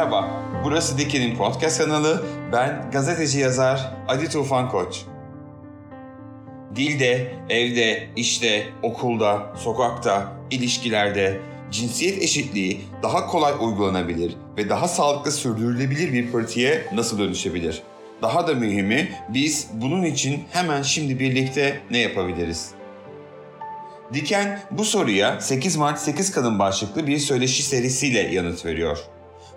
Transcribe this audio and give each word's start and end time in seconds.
Merhaba, 0.00 0.30
burası 0.64 0.98
Diki'nin 0.98 1.36
podcast 1.36 1.78
kanalı. 1.78 2.24
Ben 2.52 2.90
gazeteci 2.92 3.38
yazar 3.38 3.92
Adi 4.08 4.28
Tufan 4.28 4.68
Koç. 4.68 5.02
Dilde, 6.76 7.34
evde, 7.50 8.08
işte, 8.16 8.66
okulda, 8.82 9.52
sokakta, 9.56 10.32
ilişkilerde 10.50 11.40
cinsiyet 11.70 12.22
eşitliği 12.22 12.80
daha 13.02 13.26
kolay 13.26 13.52
uygulanabilir 13.60 14.36
ve 14.56 14.68
daha 14.68 14.88
sağlıklı 14.88 15.32
sürdürülebilir 15.32 16.12
bir 16.12 16.32
pratiğe 16.32 16.86
nasıl 16.92 17.18
dönüşebilir? 17.18 17.82
Daha 18.22 18.46
da 18.48 18.54
mühimi 18.54 19.08
biz 19.28 19.68
bunun 19.72 20.02
için 20.02 20.44
hemen 20.50 20.82
şimdi 20.82 21.18
birlikte 21.18 21.80
ne 21.90 21.98
yapabiliriz? 21.98 22.70
Diken 24.14 24.60
bu 24.70 24.84
soruya 24.84 25.40
8 25.40 25.76
Mart 25.76 25.98
8 26.00 26.32
Kadın 26.32 26.58
başlıklı 26.58 27.06
bir 27.06 27.18
söyleşi 27.18 27.62
serisiyle 27.62 28.20
yanıt 28.20 28.64
veriyor. 28.64 28.98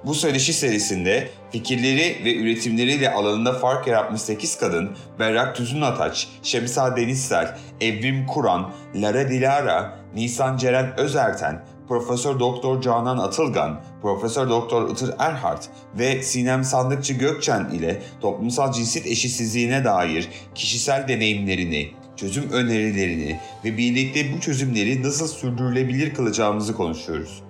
Bu 0.06 0.14
söyleşi 0.14 0.54
serisinde 0.54 1.30
fikirleri 1.52 2.26
ve 2.26 2.36
üretimleriyle 2.36 3.12
alanında 3.12 3.54
fark 3.54 3.88
yaratmış 3.88 4.22
8 4.22 4.58
kadın 4.58 4.92
Berrak 5.20 5.56
Tüzün 5.56 5.82
Ataç, 5.82 6.28
Şemsa 6.44 6.98
Denizsel, 6.98 7.58
Evrim 7.82 8.28
Kuran, 8.28 8.72
Lara 8.96 9.30
Dilara, 9.30 10.00
Nisan 10.16 10.58
Ceren 10.58 11.00
Özerten, 11.00 11.66
Profesör 11.88 12.40
Doktor 12.40 12.82
Canan 12.82 13.18
Atılgan, 13.18 13.82
Profesör 14.02 14.50
Doktor 14.50 14.90
Itır 14.90 15.14
Erhard 15.20 15.64
ve 15.96 16.24
Sinem 16.24 16.64
Sandıkçı 16.64 17.14
Gökçen 17.14 17.70
ile 17.70 18.02
toplumsal 18.22 18.72
cinsiyet 18.72 19.08
eşitsizliğine 19.08 19.84
dair 19.84 20.30
kişisel 20.56 21.08
deneyimlerini, 21.08 21.92
çözüm 22.16 22.52
önerilerini 22.52 23.40
ve 23.66 23.78
birlikte 23.78 24.34
bu 24.34 24.40
çözümleri 24.40 25.04
nasıl 25.04 25.28
sürdürülebilir 25.28 26.14
kılacağımızı 26.14 26.76
konuşuyoruz. 26.76 27.44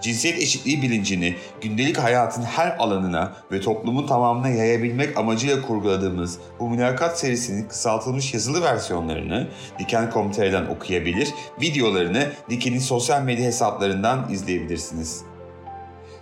Cinsiyet 0.00 0.38
eşitliği 0.38 0.82
bilincini 0.82 1.34
gündelik 1.60 1.98
hayatın 1.98 2.42
her 2.42 2.76
alanına 2.78 3.32
ve 3.52 3.60
toplumun 3.60 4.06
tamamına 4.06 4.48
yayabilmek 4.48 5.18
amacıyla 5.18 5.62
kurguladığımız 5.62 6.38
bu 6.60 6.70
mülakat 6.70 7.18
serisinin 7.18 7.68
kısaltılmış 7.68 8.34
yazılı 8.34 8.62
versiyonlarını 8.62 9.48
Diken.com.tr'den 9.78 10.66
okuyabilir, 10.66 11.28
videolarını 11.60 12.32
Diken'in 12.50 12.78
sosyal 12.78 13.22
medya 13.22 13.44
hesaplarından 13.44 14.32
izleyebilirsiniz. 14.32 15.22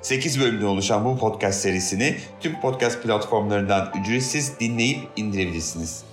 8 0.03 0.41
bölümden 0.41 0.67
oluşan 0.67 1.05
bu 1.05 1.19
podcast 1.19 1.61
serisini 1.61 2.17
tüm 2.41 2.61
podcast 2.61 3.03
platformlarından 3.03 3.93
ücretsiz 4.01 4.61
dinleyip 4.61 4.99
indirebilirsiniz. 5.17 6.05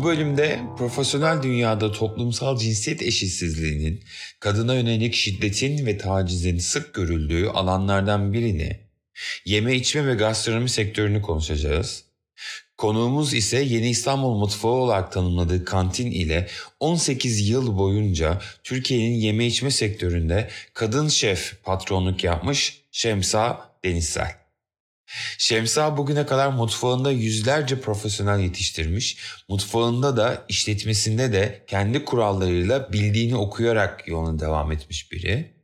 Bu 0.00 0.04
bölümde 0.04 0.60
profesyonel 0.78 1.42
dünyada 1.42 1.92
toplumsal 1.92 2.58
cinsiyet 2.58 3.02
eşitsizliğinin, 3.02 4.04
kadına 4.40 4.74
yönelik 4.74 5.14
şiddetin 5.14 5.86
ve 5.86 5.98
tacizin 5.98 6.58
sık 6.58 6.94
görüldüğü 6.94 7.46
alanlardan 7.46 8.32
birini, 8.32 8.80
yeme 9.44 9.74
içme 9.74 10.06
ve 10.06 10.14
gastronomi 10.14 10.68
sektörünü 10.68 11.22
konuşacağız. 11.22 12.04
Konuğumuz 12.78 13.34
ise 13.34 13.62
Yeni 13.62 13.90
İstanbul 13.90 14.38
Mutfağı 14.38 14.72
olarak 14.72 15.12
tanımladığı 15.12 15.64
kantin 15.64 16.10
ile 16.10 16.48
18 16.80 17.48
yıl 17.48 17.78
boyunca 17.78 18.40
Türkiye'nin 18.64 19.14
yeme 19.14 19.46
içme 19.46 19.70
sektöründe 19.70 20.48
kadın 20.74 21.08
şef 21.08 21.64
patronluk 21.64 22.24
yapmış 22.24 22.82
Şemsa 22.92 23.70
Denizsel. 23.84 24.39
Şemsa 25.38 25.96
bugüne 25.96 26.26
kadar 26.26 26.48
mutfağında 26.48 27.10
yüzlerce 27.10 27.80
profesyonel 27.80 28.40
yetiştirmiş, 28.40 29.16
mutfağında 29.48 30.16
da 30.16 30.44
işletmesinde 30.48 31.32
de 31.32 31.64
kendi 31.66 32.04
kurallarıyla 32.04 32.92
bildiğini 32.92 33.36
okuyarak 33.36 34.08
yoluna 34.08 34.40
devam 34.40 34.72
etmiş 34.72 35.12
biri. 35.12 35.60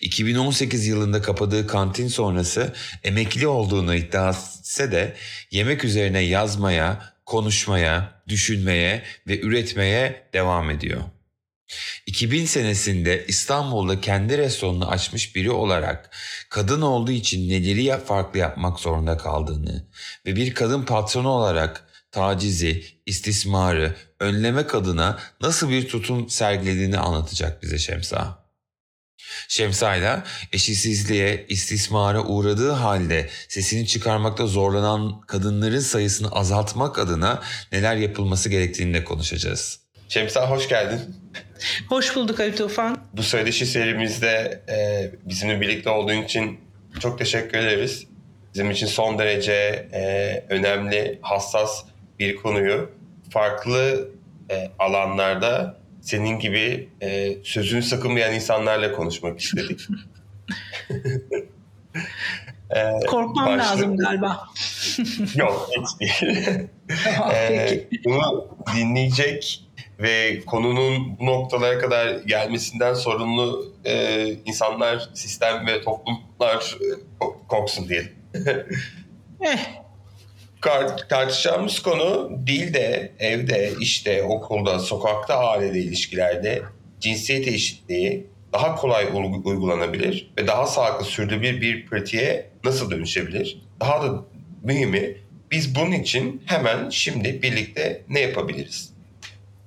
2018 0.00 0.86
yılında 0.86 1.22
kapadığı 1.22 1.66
kantin 1.66 2.08
sonrası 2.08 2.74
emekli 3.04 3.46
olduğunu 3.46 3.94
iddia 3.94 4.30
etse 4.30 4.92
de 4.92 5.14
yemek 5.50 5.84
üzerine 5.84 6.20
yazmaya, 6.20 7.14
konuşmaya, 7.26 8.22
düşünmeye 8.28 9.02
ve 9.26 9.40
üretmeye 9.40 10.28
devam 10.32 10.70
ediyor. 10.70 11.00
2000 12.06 12.44
senesinde 12.44 13.24
İstanbul'da 13.28 14.00
kendi 14.00 14.38
restoranını 14.38 14.88
açmış 14.88 15.36
biri 15.36 15.50
olarak 15.50 16.16
kadın 16.50 16.80
olduğu 16.80 17.12
için 17.12 17.50
neleri 17.50 18.04
farklı 18.04 18.38
yapmak 18.38 18.80
zorunda 18.80 19.16
kaldığını 19.16 19.86
ve 20.26 20.36
bir 20.36 20.54
kadın 20.54 20.82
patronu 20.82 21.28
olarak 21.28 21.84
tacizi, 22.10 22.84
istismarı 23.06 23.96
önlemek 24.20 24.74
adına 24.74 25.18
nasıl 25.40 25.70
bir 25.70 25.88
tutum 25.88 26.28
sergilediğini 26.28 26.98
anlatacak 26.98 27.62
bize 27.62 27.78
Şemsa. 27.78 28.48
Şemsa'yla 29.48 30.24
eşitsizliğe, 30.52 31.46
istismara 31.48 32.24
uğradığı 32.24 32.70
halde 32.70 33.30
sesini 33.48 33.86
çıkarmakta 33.86 34.46
zorlanan 34.46 35.20
kadınların 35.20 35.80
sayısını 35.80 36.28
azaltmak 36.28 36.98
adına 36.98 37.42
neler 37.72 37.96
yapılması 37.96 38.48
gerektiğini 38.48 38.94
de 38.94 39.04
konuşacağız. 39.04 39.80
Şemsa 40.08 40.50
hoş 40.50 40.68
geldin. 40.68 41.16
Hoş 41.88 42.16
bulduk 42.16 42.40
Ali 42.40 42.54
Tufan. 42.54 42.98
Bu 43.12 43.22
söyleşi 43.22 43.66
serimizde 43.66 44.62
e, 44.68 45.10
bizimle 45.28 45.60
birlikte 45.60 45.90
olduğun 45.90 46.22
için 46.22 46.60
çok 47.00 47.18
teşekkür 47.18 47.58
ederiz. 47.58 48.06
Bizim 48.54 48.70
için 48.70 48.86
son 48.86 49.18
derece 49.18 49.88
e, 49.92 50.44
önemli, 50.48 51.18
hassas 51.22 51.84
bir 52.18 52.36
konuyu 52.36 52.90
farklı 53.30 54.10
e, 54.50 54.70
alanlarda 54.78 55.78
senin 56.00 56.38
gibi 56.38 56.88
e, 57.00 57.36
sözünü 57.44 57.82
sakınmayan 57.82 58.34
insanlarla 58.34 58.92
konuşmak 58.92 59.40
istedik. 59.40 59.80
e, 62.70 63.06
Korkmam 63.06 63.46
başlık... 63.46 63.60
lazım 63.60 63.96
galiba. 63.96 64.46
Yok 65.34 65.70
hiç 65.76 66.00
değil. 66.00 66.68
e, 67.32 67.86
bunu 68.04 68.48
dinleyecek 68.76 69.67
ve 69.98 70.40
konunun 70.46 71.18
bu 71.18 71.26
noktalara 71.26 71.78
kadar 71.78 72.14
gelmesinden 72.14 72.94
sorumlu 72.94 73.74
e, 73.84 74.26
insanlar, 74.44 75.10
sistem 75.14 75.66
ve 75.66 75.82
toplumlar 75.82 76.76
e, 76.80 76.86
korksun 77.48 77.88
diyelim. 77.88 78.12
eh. 79.40 79.58
Tartışacağımız 81.08 81.82
konu 81.82 82.30
dilde, 82.46 83.12
evde, 83.18 83.72
işte, 83.80 84.22
okulda, 84.22 84.78
sokakta, 84.78 85.38
ailede 85.38 85.78
ilişkilerde 85.78 86.62
cinsiyet 87.00 87.48
eşitliği 87.48 88.26
daha 88.52 88.74
kolay 88.74 89.06
uygulanabilir 89.44 90.30
ve 90.38 90.46
daha 90.46 90.66
sağlıklı 90.66 91.04
sürdürülebilir 91.04 91.60
bir 91.60 91.86
pratiğe 91.86 92.50
nasıl 92.64 92.90
dönüşebilir? 92.90 93.62
Daha 93.80 94.02
da 94.02 94.24
mühimi 94.62 95.16
biz 95.50 95.74
bunun 95.74 95.92
için 95.92 96.42
hemen 96.46 96.90
şimdi 96.90 97.42
birlikte 97.42 98.02
ne 98.08 98.20
yapabiliriz? 98.20 98.97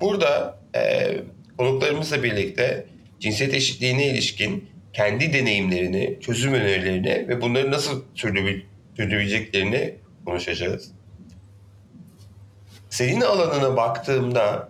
Burada 0.01 0.59
e, 0.75 1.11
konuklarımızla 1.57 2.23
birlikte 2.23 2.85
cinsiyet 3.19 3.53
eşitliğine 3.53 4.07
ilişkin 4.07 4.69
kendi 4.93 5.33
deneyimlerini, 5.33 6.17
çözüm 6.21 6.53
önerilerini 6.53 7.27
ve 7.27 7.41
bunları 7.41 7.71
nasıl 7.71 8.03
sürdürebileceklerini 8.15 9.95
konuşacağız. 10.25 10.91
Senin 12.89 13.21
alanına 13.21 13.77
baktığımda 13.77 14.69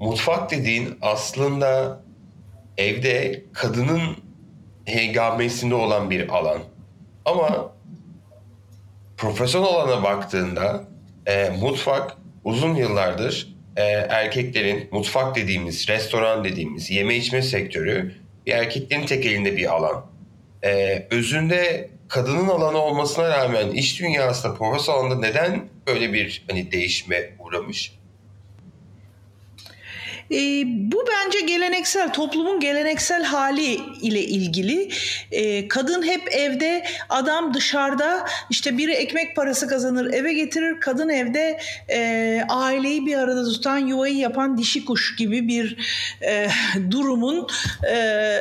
mutfak 0.00 0.50
dediğin 0.50 0.98
aslında 1.02 2.00
evde 2.78 3.44
kadının 3.52 4.16
hegamesinde 4.84 5.74
olan 5.74 6.10
bir 6.10 6.28
alan. 6.28 6.62
Ama 7.24 7.72
profesyonel 9.16 9.68
alana 9.68 10.02
baktığında 10.02 10.84
e, 11.26 11.50
mutfak 11.60 12.16
uzun 12.44 12.74
yıllardır 12.74 13.51
e, 13.76 13.82
erkeklerin 14.08 14.88
mutfak 14.90 15.36
dediğimiz, 15.36 15.88
restoran 15.88 16.44
dediğimiz, 16.44 16.90
yeme 16.90 17.16
içme 17.16 17.42
sektörü 17.42 18.14
bir 18.46 18.52
erkeklerin 18.52 19.06
tek 19.06 19.26
elinde 19.26 19.56
bir 19.56 19.72
alan. 19.72 20.06
E, 20.64 21.06
özünde 21.10 21.90
kadının 22.08 22.48
alanı 22.48 22.78
olmasına 22.78 23.28
rağmen 23.28 23.70
iş 23.70 24.00
dünyasında, 24.00 24.54
profesyonel 24.54 25.00
alanda 25.00 25.26
neden 25.26 25.68
böyle 25.86 26.12
bir 26.12 26.44
hani 26.50 26.72
değişime 26.72 27.30
uğramış? 27.38 27.92
E, 30.32 30.64
bu 30.66 31.04
bence 31.08 31.40
geleneksel, 31.40 32.12
toplumun 32.12 32.60
geleneksel 32.60 33.24
hali 33.24 33.74
ile 34.02 34.20
ilgili. 34.20 34.90
E, 35.30 35.68
kadın 35.68 36.02
hep 36.02 36.32
evde, 36.32 36.84
adam 37.08 37.54
dışarıda. 37.54 38.26
İşte 38.50 38.78
biri 38.78 38.92
ekmek 38.92 39.36
parası 39.36 39.66
kazanır, 39.66 40.12
eve 40.12 40.32
getirir. 40.32 40.80
Kadın 40.80 41.08
evde 41.08 41.60
e, 41.88 42.42
aileyi 42.48 43.06
bir 43.06 43.16
arada 43.16 43.44
tutan, 43.44 43.78
yuvayı 43.78 44.16
yapan 44.16 44.58
dişi 44.58 44.84
kuş 44.84 45.16
gibi 45.16 45.48
bir 45.48 45.76
e, 46.22 46.48
durumun... 46.90 47.48
E, 47.90 48.38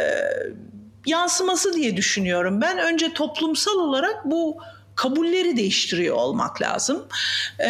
yansıması 1.06 1.74
diye 1.74 1.98
düşünüyorum. 1.98 2.62
Ben 2.62 2.78
önce 2.78 3.14
toplumsal 3.14 3.80
olarak 3.80 4.26
bu 4.26 4.58
kabulleri 5.02 5.58
değiştiriyor 5.58 6.16
olmak 6.16 6.62
lazım. 6.62 7.04
Ee, 7.60 7.70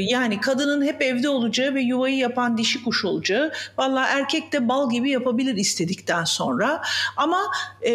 yani 0.00 0.40
kadının 0.40 0.84
hep 0.84 1.02
evde 1.02 1.28
olacağı 1.28 1.74
ve 1.74 1.80
yuvayı 1.80 2.16
yapan 2.16 2.58
dişi 2.58 2.84
kuş 2.84 3.04
olacağı. 3.04 3.52
Valla 3.78 4.06
erkek 4.06 4.52
de 4.52 4.68
bal 4.68 4.90
gibi 4.90 5.10
yapabilir 5.10 5.56
istedikten 5.56 6.24
sonra. 6.24 6.82
Ama 7.16 7.40
e, 7.86 7.92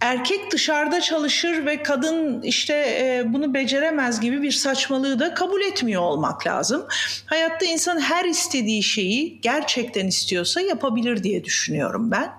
erkek 0.00 0.50
dışarıda 0.52 1.00
çalışır 1.00 1.66
ve 1.66 1.82
kadın 1.82 2.42
işte 2.42 2.74
e, 2.74 3.32
bunu 3.32 3.54
beceremez 3.54 4.20
gibi 4.20 4.42
bir 4.42 4.52
saçmalığı 4.52 5.18
da 5.18 5.34
kabul 5.34 5.60
etmiyor 5.60 6.02
olmak 6.02 6.46
lazım. 6.46 6.86
Hayatta 7.26 7.66
insan 7.66 8.00
her 8.00 8.24
istediği 8.24 8.82
şeyi 8.82 9.40
gerçekten 9.40 10.06
istiyorsa 10.06 10.60
yapabilir 10.60 11.22
diye 11.22 11.44
düşünüyorum 11.44 12.10
ben. 12.10 12.32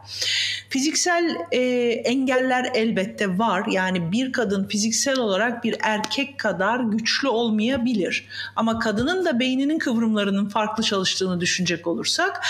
Fiziksel 0.70 1.36
e, 1.52 1.60
engeller 2.06 2.72
elbette 2.74 3.38
var. 3.38 3.66
Yani 3.70 4.12
bir 4.12 4.32
kadın 4.32 4.68
fiziksel 4.68 5.20
olarak 5.20 5.64
bir 5.64 5.76
erkek 5.82 6.40
kadar 6.40 6.80
güçlü 6.80 7.28
olmayabilir. 7.28 8.28
Ama 8.56 8.80
kadının 8.80 9.26
da 9.26 9.40
beyninin 9.40 9.80
kıvrımlarının 9.80 10.50
farklı 10.50 10.84
çalıştığını 10.84 11.42
düşünecek 11.42 11.88
olursak 11.88 12.46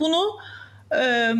bunu... 0.00 0.38
E, 1.00 1.32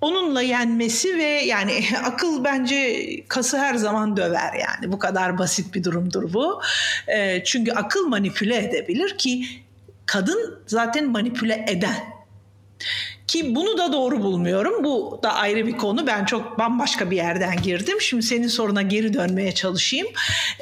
onunla 0.00 0.42
yenmesi 0.42 1.18
ve 1.18 1.24
yani 1.24 1.84
akıl 2.04 2.44
bence 2.44 3.06
kası 3.28 3.58
her 3.58 3.74
zaman 3.74 4.16
döver 4.16 4.52
yani 4.52 4.92
bu 4.92 4.98
kadar 4.98 5.38
basit 5.38 5.74
bir 5.74 5.84
durumdur 5.84 6.32
bu. 6.32 6.60
E, 7.06 7.44
çünkü 7.44 7.72
akıl 7.72 8.06
manipüle 8.06 8.56
edebilir 8.56 9.18
ki 9.18 9.44
kadın 10.06 10.58
zaten 10.66 11.10
manipüle 11.10 11.64
eden. 11.68 12.19
Ki 13.30 13.54
bunu 13.54 13.78
da 13.78 13.92
doğru 13.92 14.22
bulmuyorum. 14.22 14.84
Bu 14.84 15.20
da 15.22 15.34
ayrı 15.34 15.66
bir 15.66 15.76
konu. 15.76 16.06
Ben 16.06 16.24
çok 16.24 16.58
bambaşka 16.58 17.10
bir 17.10 17.16
yerden 17.16 17.62
girdim. 17.62 18.00
Şimdi 18.00 18.22
senin 18.22 18.48
soruna 18.48 18.82
geri 18.82 19.14
dönmeye 19.14 19.54
çalışayım. 19.54 20.06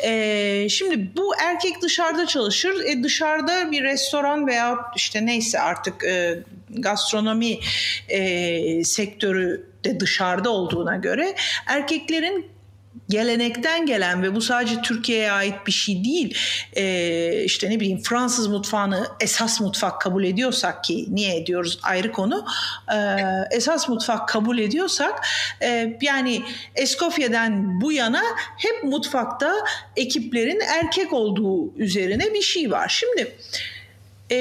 Ee, 0.04 0.66
şimdi 0.70 1.16
bu 1.16 1.32
erkek 1.42 1.82
dışarıda 1.82 2.26
çalışır. 2.26 2.84
E, 2.84 3.02
dışarıda 3.02 3.70
bir 3.70 3.82
restoran 3.82 4.46
veya 4.46 4.76
işte 4.96 5.26
neyse 5.26 5.60
artık 5.60 6.04
e, 6.04 6.38
gastronomi 6.70 7.58
e, 8.08 8.84
sektörü 8.84 9.66
de 9.84 10.00
dışarıda 10.00 10.50
olduğuna 10.50 10.96
göre 10.96 11.34
erkeklerin 11.66 12.57
gelenekten 13.08 13.86
gelen 13.86 14.22
ve 14.22 14.34
bu 14.34 14.40
sadece 14.40 14.82
Türkiye'ye 14.82 15.32
ait 15.32 15.66
bir 15.66 15.72
şey 15.72 16.04
değil. 16.04 16.38
Ee, 16.76 17.42
işte 17.44 17.70
ne 17.70 17.80
bileyim 17.80 18.02
Fransız 18.02 18.46
mutfağını 18.46 19.06
esas 19.20 19.60
mutfak 19.60 20.00
kabul 20.00 20.24
ediyorsak 20.24 20.84
ki 20.84 21.06
niye 21.08 21.36
ediyoruz 21.36 21.78
ayrı 21.82 22.12
konu. 22.12 22.46
Ee, 22.94 23.16
esas 23.50 23.88
mutfak 23.88 24.28
kabul 24.28 24.58
ediyorsak 24.58 25.26
e, 25.62 25.98
yani 26.02 26.42
Escoffia'dan 26.74 27.80
bu 27.80 27.92
yana 27.92 28.22
hep 28.56 28.84
mutfakta 28.84 29.54
ekiplerin 29.96 30.60
erkek 30.60 31.12
olduğu 31.12 31.74
üzerine 31.76 32.34
bir 32.34 32.42
şey 32.42 32.70
var. 32.70 32.88
Şimdi 32.88 33.36
e, 34.32 34.38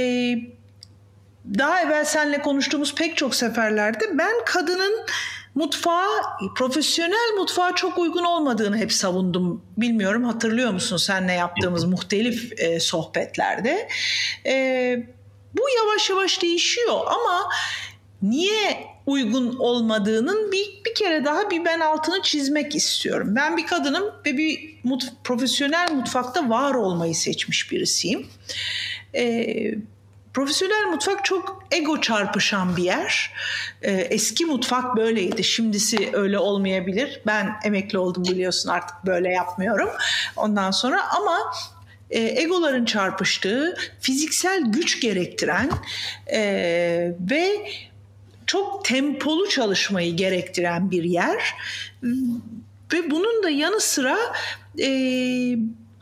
daha 1.58 1.81
evvel 1.81 2.06
seninle 2.06 2.42
konuştuğumuz 2.42 2.96
pek 2.96 3.18
çok 3.18 3.36
seferlerde 3.36 4.06
ben 4.18 4.34
kadının 4.46 5.06
mutfağa, 5.57 6.07
profesyonel 6.56 7.33
mutfağa 7.38 7.75
çok 7.75 7.98
uygun 7.98 8.24
olmadığını 8.24 8.77
hep 8.77 8.94
savundum. 8.94 9.62
Bilmiyorum 9.77 10.24
hatırlıyor 10.24 10.71
musun 10.71 10.98
seninle 10.98 11.33
yaptığımız 11.33 11.83
muhtelif 11.83 12.59
e, 12.59 12.80
sohbetlerde. 12.80 13.89
E, 14.45 14.54
bu 15.57 15.62
yavaş 15.77 16.09
yavaş 16.09 16.42
değişiyor 16.42 17.00
ama 17.07 17.50
niye 18.21 18.88
uygun 19.06 19.56
olmadığının 19.56 20.51
bir, 20.51 20.81
bir 20.86 20.95
kere 20.95 21.25
daha 21.25 21.50
bir 21.50 21.65
ben 21.65 21.80
altını 21.80 22.21
çizmek 22.21 22.75
istiyorum. 22.75 23.36
Ben 23.36 23.57
bir 23.57 23.65
kadınım 23.65 24.06
ve 24.25 24.38
bir 24.38 24.80
mut, 24.83 25.03
profesyonel 25.24 25.92
mutfakta 25.92 26.50
var 26.50 26.75
olmayı 26.75 27.15
seçmiş 27.15 27.71
birisiyim. 27.71 28.27
Eee 29.13 29.77
Profesyonel 30.33 30.85
mutfak 30.91 31.25
çok 31.25 31.63
ego 31.71 32.01
çarpışan 32.01 32.77
bir 32.77 32.83
yer. 32.83 33.33
Ee, 33.81 33.91
eski 33.91 34.45
mutfak 34.45 34.95
böyleydi. 34.95 35.44
Şimdisi 35.44 36.09
öyle 36.13 36.39
olmayabilir. 36.39 37.21
Ben 37.25 37.56
emekli 37.63 37.97
oldum 37.97 38.24
biliyorsun 38.24 38.69
artık 38.69 38.95
böyle 39.06 39.29
yapmıyorum. 39.29 39.89
Ondan 40.35 40.71
sonra 40.71 41.01
ama 41.09 41.38
e, 42.09 42.19
egoların 42.19 42.85
çarpıştığı, 42.85 43.77
fiziksel 44.00 44.63
güç 44.65 45.01
gerektiren 45.01 45.69
e, 46.33 46.41
ve 47.19 47.71
çok 48.45 48.85
tempolu 48.85 49.50
çalışmayı 49.50 50.15
gerektiren 50.15 50.91
bir 50.91 51.03
yer. 51.03 51.56
Ve 52.94 53.12
bunun 53.12 53.44
da 53.44 53.50
yanı 53.50 53.79
sıra... 53.79 54.18
E, 54.79 54.88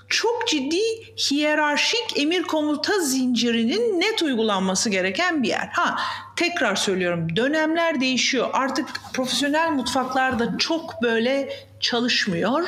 çok 0.09 0.47
ciddi 0.47 0.81
hiyerarşik 1.17 2.19
emir 2.19 2.43
komuta 2.43 2.99
zincirinin 2.99 4.01
net 4.01 4.21
uygulanması 4.21 4.89
gereken 4.89 5.43
bir 5.43 5.47
yer. 5.47 5.69
Ha 5.73 5.95
tekrar 6.35 6.75
söylüyorum 6.75 7.35
dönemler 7.35 8.01
değişiyor. 8.01 8.49
Artık 8.53 8.87
profesyonel 9.13 9.71
mutfaklarda 9.71 10.57
çok 10.57 11.01
böyle 11.01 11.49
çalışmıyor. 11.79 12.63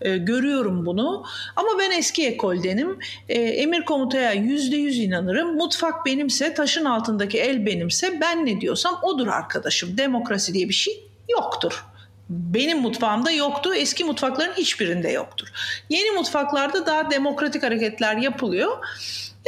E, 0.00 0.16
görüyorum 0.16 0.86
bunu. 0.86 1.24
Ama 1.56 1.68
ben 1.78 1.90
eski 1.90 2.26
ekoldenim. 2.26 2.98
E, 3.28 3.40
emir 3.40 3.84
komutaya 3.84 4.32
yüzde 4.32 4.76
yüz 4.76 4.98
inanırım. 4.98 5.56
Mutfak 5.56 6.06
benimse, 6.06 6.54
taşın 6.54 6.84
altındaki 6.84 7.38
el 7.38 7.66
benimse 7.66 8.20
ben 8.20 8.46
ne 8.46 8.60
diyorsam 8.60 8.98
odur 9.02 9.26
arkadaşım. 9.26 9.98
Demokrasi 9.98 10.54
diye 10.54 10.68
bir 10.68 10.74
şey 10.74 11.04
yoktur 11.28 11.84
benim 12.30 12.78
mutfağımda 12.80 13.30
yoktu. 13.30 13.74
Eski 13.74 14.04
mutfakların 14.04 14.52
hiçbirinde 14.52 15.10
yoktur. 15.10 15.48
Yeni 15.88 16.10
mutfaklarda 16.10 16.86
daha 16.86 17.10
demokratik 17.10 17.62
hareketler 17.62 18.16
yapılıyor. 18.16 18.78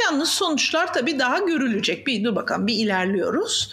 Yalnız 0.01 0.29
sonuçlar 0.29 0.93
tabii 0.93 1.19
daha 1.19 1.39
görülecek. 1.39 2.07
Bir 2.07 2.23
dur 2.23 2.35
bakalım 2.35 2.67
bir 2.67 2.73
ilerliyoruz. 2.73 3.71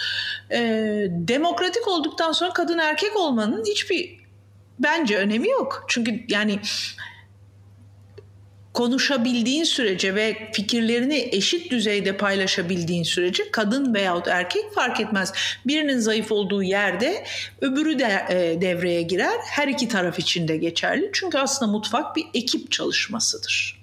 Ee, 0.50 1.06
demokratik 1.10 1.88
olduktan 1.88 2.32
sonra 2.32 2.52
kadın 2.52 2.78
erkek 2.78 3.16
olmanın 3.16 3.64
hiçbir 3.64 4.20
bence 4.78 5.18
önemi 5.18 5.48
yok. 5.48 5.84
Çünkü 5.88 6.24
yani 6.28 6.60
konuşabildiğin 8.72 9.64
sürece 9.64 10.14
ve 10.14 10.50
fikirlerini 10.52 11.28
eşit 11.32 11.70
düzeyde 11.70 12.16
paylaşabildiğin 12.16 13.02
sürece 13.02 13.50
kadın 13.50 13.94
veyahut 13.94 14.28
erkek 14.28 14.74
fark 14.74 15.00
etmez. 15.00 15.32
Birinin 15.66 15.98
zayıf 15.98 16.32
olduğu 16.32 16.62
yerde 16.62 17.24
öbürü 17.60 17.98
de 17.98 18.26
e, 18.28 18.60
devreye 18.60 19.02
girer. 19.02 19.38
Her 19.44 19.68
iki 19.68 19.88
taraf 19.88 20.18
için 20.18 20.48
de 20.48 20.56
geçerli. 20.56 21.10
Çünkü 21.12 21.38
aslında 21.38 21.72
mutfak 21.72 22.16
bir 22.16 22.24
ekip 22.34 22.72
çalışmasıdır. 22.72 23.80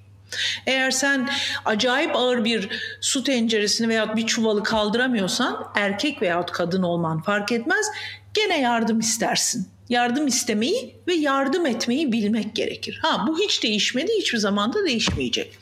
Eğer 0.65 0.91
sen 0.91 1.29
acayip 1.65 2.15
ağır 2.15 2.45
bir 2.45 2.69
su 3.01 3.23
tenceresini 3.23 3.89
veyahut 3.89 4.15
bir 4.15 4.25
çuvalı 4.25 4.63
kaldıramıyorsan 4.63 5.71
erkek 5.75 6.21
veyahut 6.21 6.51
kadın 6.51 6.83
olman 6.83 7.21
fark 7.21 7.51
etmez. 7.51 7.85
Gene 8.33 8.61
yardım 8.61 8.99
istersin 8.99 9.76
yardım 9.89 10.27
istemeyi 10.27 10.95
ve 11.07 11.13
yardım 11.13 11.65
etmeyi 11.65 12.11
bilmek 12.11 12.55
gerekir. 12.55 12.99
Ha 13.01 13.25
bu 13.27 13.39
hiç 13.39 13.63
değişmedi, 13.63 14.11
hiçbir 14.17 14.37
zaman 14.37 14.73
da 14.73 14.85
değişmeyecek. 14.85 15.57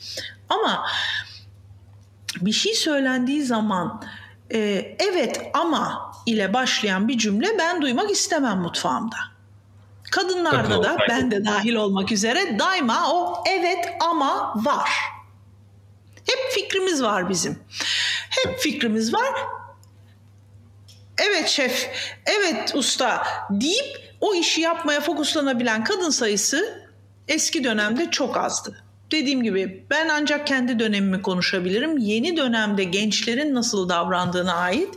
Ama 0.48 0.86
bir 2.40 2.52
şey 2.52 2.74
söylendiği 2.74 3.42
zaman 3.42 4.02
e, 4.52 4.58
evet 4.98 5.40
ama 5.54 6.12
ile 6.26 6.52
başlayan 6.52 7.08
bir 7.08 7.18
cümle 7.18 7.58
ben 7.58 7.82
duymak 7.82 8.10
istemem 8.10 8.58
mutfağımda. 8.58 9.16
Kadınlarda 10.10 10.82
da 10.82 10.96
ben 11.08 11.30
de 11.30 11.44
dahil 11.44 11.74
olmak 11.74 12.12
üzere 12.12 12.58
daima 12.58 13.12
o 13.12 13.44
evet 13.50 13.88
ama 14.00 14.52
var. 14.56 14.90
Hep 16.26 16.50
fikrimiz 16.50 17.02
var 17.02 17.28
bizim. 17.28 17.58
Hep 18.30 18.58
fikrimiz 18.58 19.14
var. 19.14 19.34
Evet 21.18 21.48
şef, 21.48 21.90
evet 22.26 22.72
usta 22.74 23.26
deyip 23.50 24.05
o 24.20 24.34
işi 24.34 24.60
yapmaya 24.60 25.00
fokuslanabilen 25.00 25.84
kadın 25.84 26.10
sayısı 26.10 26.86
eski 27.28 27.64
dönemde 27.64 28.10
çok 28.10 28.36
azdı. 28.36 28.82
Dediğim 29.10 29.42
gibi 29.42 29.84
ben 29.90 30.08
ancak 30.08 30.46
kendi 30.46 30.78
dönemimi 30.78 31.22
konuşabilirim. 31.22 31.98
Yeni 31.98 32.36
dönemde 32.36 32.84
gençlerin 32.84 33.54
nasıl 33.54 33.88
davrandığına 33.88 34.54
ait 34.54 34.88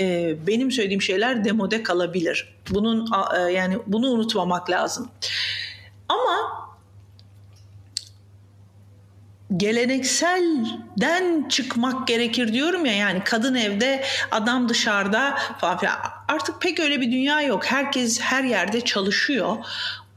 e, 0.00 0.34
benim 0.46 0.70
söylediğim 0.70 1.02
şeyler 1.02 1.44
demode 1.44 1.82
kalabilir. 1.82 2.54
Bunun 2.70 3.08
e, 3.36 3.52
yani 3.52 3.78
bunu 3.86 4.06
unutmamak 4.10 4.70
lazım. 4.70 5.10
Ama 6.08 6.63
gelenekselden 9.56 11.48
çıkmak 11.48 12.08
gerekir 12.08 12.52
diyorum 12.52 12.86
ya 12.86 12.92
yani 12.92 13.24
kadın 13.24 13.54
evde 13.54 14.04
adam 14.30 14.68
dışarıda 14.68 15.38
falan 15.58 15.78
artık 16.28 16.62
pek 16.62 16.80
öyle 16.80 17.00
bir 17.00 17.12
dünya 17.12 17.42
yok 17.42 17.66
herkes 17.66 18.20
her 18.20 18.44
yerde 18.44 18.80
çalışıyor 18.80 19.56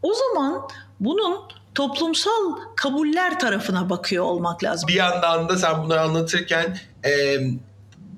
o 0.01 0.13
zaman 0.13 0.67
bunun 0.99 1.39
toplumsal 1.75 2.55
kabuller 2.75 3.39
tarafına 3.39 3.89
bakıyor 3.89 4.23
olmak 4.23 4.63
lazım. 4.63 4.87
Bir 4.87 4.93
yandan 4.93 5.49
da 5.49 5.57
sen 5.57 5.83
bunları 5.83 6.01
anlatırken 6.01 6.77
e, 7.05 7.37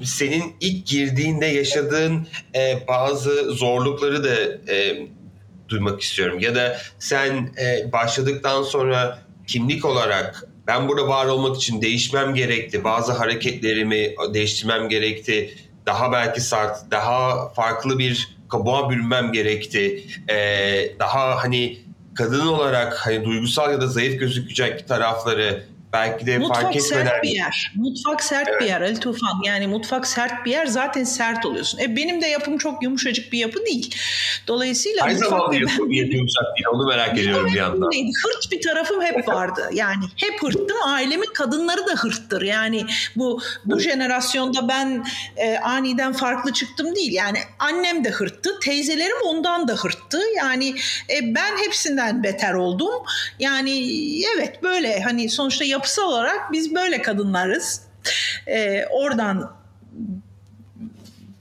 senin 0.04 0.56
ilk 0.60 0.88
girdiğinde 0.88 1.46
yaşadığın 1.46 2.28
e, 2.56 2.88
bazı 2.88 3.52
zorlukları 3.52 4.24
da 4.24 4.36
e, 4.74 5.08
duymak 5.70 6.02
istiyorum. 6.02 6.40
Ya 6.40 6.56
da 6.56 6.78
sen 7.00 7.50
e, 7.62 7.92
başladıktan 7.92 8.64
sonra 8.64 9.20
kimlik 9.48 9.86
olarak 9.86 10.49
ben 10.70 10.88
burada 10.88 11.08
var 11.08 11.26
olmak 11.26 11.56
için 11.56 11.82
değişmem 11.82 12.34
gerekti. 12.34 12.84
Bazı 12.84 13.12
hareketlerimi 13.12 14.16
değiştirmem 14.34 14.90
gerekti. 14.90 15.54
Daha 15.86 16.12
belki 16.12 16.42
sert, 16.42 16.92
daha 16.92 17.50
farklı 17.50 18.00
bir 18.00 18.38
kabuğa 18.50 18.90
bürünmem 18.90 19.32
gerekti. 19.32 20.04
Ee, 20.30 20.92
daha 21.00 21.44
hani 21.44 21.78
kadın 22.16 22.48
olarak 22.48 22.94
hani 23.06 23.26
duygusal 23.26 23.72
ya 23.72 23.82
da 23.82 23.88
zayıf 23.88 24.20
gözükecek 24.20 24.88
tarafları 24.88 25.64
belki 25.94 26.26
de 26.26 26.38
mutfak 26.38 26.62
fark 26.62 26.76
etmeden... 26.76 27.06
sert 27.06 27.24
bir 27.24 27.30
yer. 27.30 27.72
Mutfak 27.76 28.24
sert 28.24 28.48
Evet. 28.52 28.62
bir 28.62 28.66
yer 28.66 28.82
Ali 28.82 29.00
Tufan. 29.00 29.42
Yani 29.46 29.68
mutfak 29.68 30.08
sert 30.08 30.46
bir 30.46 30.52
yer 30.52 30.66
zaten 30.66 31.04
sert 31.04 31.46
oluyorsun. 31.46 31.80
E 31.80 31.96
benim 31.96 32.22
de 32.22 32.28
yapım 32.28 32.58
çok 32.58 32.84
yumuşacık 32.84 33.34
bir 33.34 33.38
yapı 33.38 33.66
değil. 33.66 33.96
Dolayısıyla 34.48 35.04
Aynı 35.04 35.14
mutfak 35.14 35.30
zamanda 35.30 35.52
ve 35.52 35.62
ben- 35.62 35.72
yapım 35.72 35.92
yumuşak 35.92 36.44
değil. 36.58 36.68
Onu 36.74 36.88
merak 36.88 37.18
ediyorum 37.18 37.48
bir 37.48 37.58
yandan. 37.58 37.92
Neydi? 37.92 38.12
Hırt 38.24 38.52
bir 38.52 38.62
tarafım 38.62 39.02
hep 39.02 39.28
vardı. 39.28 39.70
Yani 39.74 40.04
hep 40.16 40.44
hırttım. 40.44 40.78
Ailemin 40.86 41.34
kadınları 41.34 41.88
da 41.88 41.92
hırttır. 41.92 42.42
Yani 42.42 42.86
bu 43.16 43.42
bu 43.66 43.80
jenerasyonda 43.80 44.68
ben 44.68 45.06
e, 45.38 45.58
aniden 45.58 46.14
farklı 46.14 46.54
çıktım 46.54 46.96
değil. 46.96 47.14
Yani 47.14 47.40
annem 47.60 48.04
de 48.04 48.10
hırttı. 48.10 48.60
Teyzelerim 48.60 49.18
ondan 49.26 49.68
da 49.68 49.74
hırttı. 49.74 50.22
Yani 50.38 50.76
e, 51.10 51.36
ben 51.36 51.58
hepsinden 51.66 52.24
beter 52.24 52.54
oldum. 52.54 53.04
Yani 53.40 53.88
evet 54.36 54.64
böyle 54.64 55.02
hani 55.02 55.30
sonuçta 55.30 55.66
yapısal 55.80 56.04
olarak 56.04 56.52
biz 56.52 56.76
böyle 56.76 57.02
kadınlarız. 57.02 57.82
E, 58.48 58.86
oradan 58.86 59.52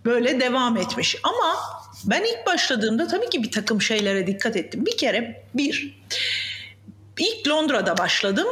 böyle 0.04 0.40
devam 0.40 0.76
etmiş. 0.76 1.16
Ama 1.22 1.56
ben 2.04 2.24
ilk 2.24 2.46
başladığımda 2.46 3.06
tabii 3.06 3.30
ki 3.30 3.42
bir 3.42 3.50
takım 3.50 3.82
şeylere 3.82 4.26
dikkat 4.26 4.56
ettim. 4.56 4.86
Bir 4.86 4.96
kere 4.96 5.44
bir, 5.54 6.00
ilk 7.18 7.48
Londra'da 7.48 7.98
başladım. 7.98 8.46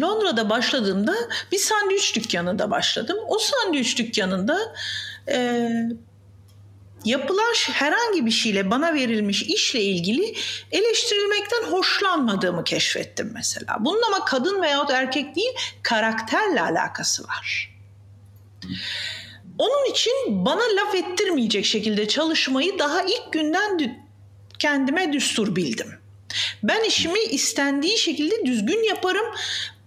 Londra'da 0.00 0.50
başladığımda 0.50 1.14
bir 1.52 1.58
sandviç 1.58 2.16
dükkanında 2.16 2.70
başladım. 2.70 3.16
O 3.28 3.38
sandviç 3.38 3.98
dükkanında 3.98 4.58
e, 5.28 5.68
yapılan 7.04 7.54
herhangi 7.72 8.26
bir 8.26 8.30
şeyle 8.30 8.70
bana 8.70 8.94
verilmiş 8.94 9.42
işle 9.42 9.80
ilgili 9.80 10.34
eleştirilmekten 10.72 11.62
hoşlanmadığımı 11.62 12.64
keşfettim 12.64 13.30
mesela. 13.34 13.76
Bunun 13.80 14.02
ama 14.02 14.24
kadın 14.24 14.62
veyahut 14.62 14.90
erkek 14.90 15.36
değil 15.36 15.52
karakterle 15.82 16.60
alakası 16.60 17.24
var. 17.24 17.74
Onun 19.58 19.90
için 19.90 20.12
bana 20.28 20.62
laf 20.76 20.94
ettirmeyecek 20.94 21.66
şekilde 21.66 22.08
çalışmayı 22.08 22.78
daha 22.78 23.02
ilk 23.02 23.32
günden 23.32 24.04
kendime 24.58 25.12
düstur 25.12 25.56
bildim. 25.56 25.98
Ben 26.62 26.84
işimi 26.84 27.20
istendiği 27.20 27.98
şekilde 27.98 28.46
düzgün 28.46 28.82
yaparım. 28.82 29.26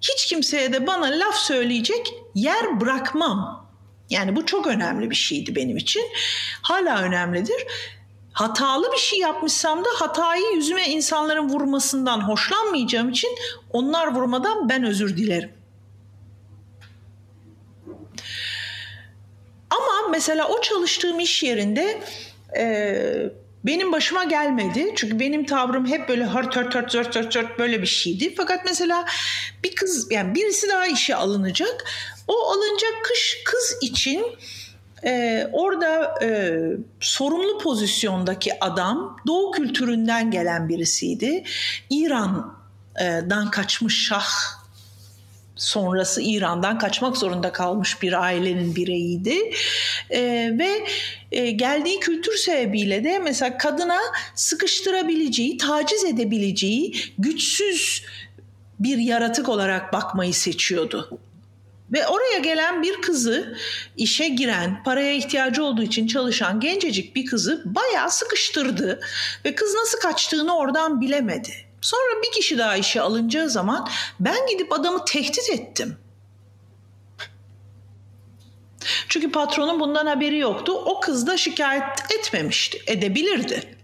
Hiç 0.01 0.25
kimseye 0.25 0.73
de 0.73 0.87
bana 0.87 1.05
laf 1.05 1.35
söyleyecek 1.35 2.13
yer 2.35 2.81
bırakmam. 2.81 3.66
Yani 4.09 4.35
bu 4.35 4.45
çok 4.45 4.67
önemli 4.67 5.09
bir 5.09 5.15
şeydi 5.15 5.55
benim 5.55 5.77
için. 5.77 6.03
Hala 6.61 7.01
önemlidir. 7.01 7.65
Hatalı 8.33 8.91
bir 8.91 8.97
şey 8.97 9.19
yapmışsam 9.19 9.85
da 9.85 9.89
hatayı 9.95 10.55
yüzüme 10.55 10.87
insanların 10.87 11.49
vurmasından 11.49 12.19
hoşlanmayacağım 12.19 13.09
için 13.09 13.29
onlar 13.69 14.15
vurmadan 14.15 14.69
ben 14.69 14.83
özür 14.83 15.17
dilerim. 15.17 15.51
Ama 19.69 20.09
mesela 20.11 20.47
o 20.47 20.61
çalıştığım 20.61 21.19
iş 21.19 21.43
yerinde 21.43 22.01
e, 22.57 23.31
benim 23.63 23.91
başıma 23.91 24.23
gelmedi. 24.23 24.93
Çünkü 24.95 25.19
benim 25.19 25.45
tavrım 25.45 25.87
hep 25.87 26.09
böyle 26.09 26.25
hört 26.25 26.55
hört 26.55 26.75
hört 26.75 26.93
hört 26.93 27.15
hört 27.15 27.35
hört 27.35 27.59
böyle 27.59 27.81
bir 27.81 27.87
şeydi. 27.87 28.35
Fakat 28.37 28.65
mesela 28.65 29.05
bir 29.63 29.75
kız 29.75 30.11
yani 30.11 30.35
birisi 30.35 30.69
daha 30.69 30.87
işe 30.87 31.15
alınacak. 31.15 31.85
O 32.27 32.33
alınacak 32.33 32.93
kış 33.03 33.41
kız 33.45 33.77
için 33.81 34.25
e, 35.03 35.43
orada 35.53 36.19
e, 36.23 36.59
sorumlu 36.99 37.57
pozisyondaki 37.57 38.63
adam 38.63 39.17
doğu 39.27 39.51
kültüründen 39.51 40.31
gelen 40.31 40.69
birisiydi. 40.69 41.43
İran'dan 41.89 43.51
kaçmış 43.51 44.07
şah 44.07 44.56
sonrası 45.57 46.21
İran'dan 46.21 46.79
kaçmak 46.79 47.17
zorunda 47.17 47.51
kalmış 47.51 48.01
bir 48.01 48.23
ailenin 48.23 48.75
bireyiydi. 48.75 49.51
Ee, 50.09 50.51
ve 50.59 50.85
e, 51.31 51.51
geldiği 51.51 51.99
kültür 51.99 52.37
sebebiyle 52.37 53.03
de 53.03 53.19
mesela 53.19 53.57
kadına 53.57 53.99
sıkıştırabileceği, 54.35 55.57
taciz 55.57 56.03
edebileceği 56.03 56.95
güçsüz 57.17 58.03
bir 58.79 58.97
yaratık 58.97 59.49
olarak 59.49 59.93
bakmayı 59.93 60.33
seçiyordu. 60.33 61.19
Ve 61.91 62.07
oraya 62.07 62.37
gelen 62.37 62.81
bir 62.81 63.01
kızı, 63.01 63.57
işe 63.97 64.27
giren, 64.27 64.83
paraya 64.83 65.13
ihtiyacı 65.13 65.63
olduğu 65.63 65.81
için 65.83 66.07
çalışan 66.07 66.59
gencecik 66.59 67.15
bir 67.15 67.25
kızı 67.25 67.63
bayağı 67.65 68.11
sıkıştırdı. 68.11 68.99
Ve 69.45 69.55
kız 69.55 69.73
nasıl 69.73 69.99
kaçtığını 69.99 70.57
oradan 70.57 71.01
bilemedi. 71.01 71.66
Sonra 71.81 72.21
bir 72.23 72.31
kişi 72.31 72.57
daha 72.57 72.75
işe 72.75 73.01
alınacağı 73.01 73.49
zaman 73.49 73.89
ben 74.19 74.47
gidip 74.47 74.73
adamı 74.73 75.05
tehdit 75.05 75.49
ettim. 75.49 75.97
Çünkü 79.09 79.31
patronun 79.31 79.79
bundan 79.79 80.05
haberi 80.05 80.37
yoktu. 80.37 80.71
O 80.85 80.99
kız 80.99 81.27
da 81.27 81.37
şikayet 81.37 81.83
etmemişti. 82.19 82.81
Edebilirdi. 82.87 83.77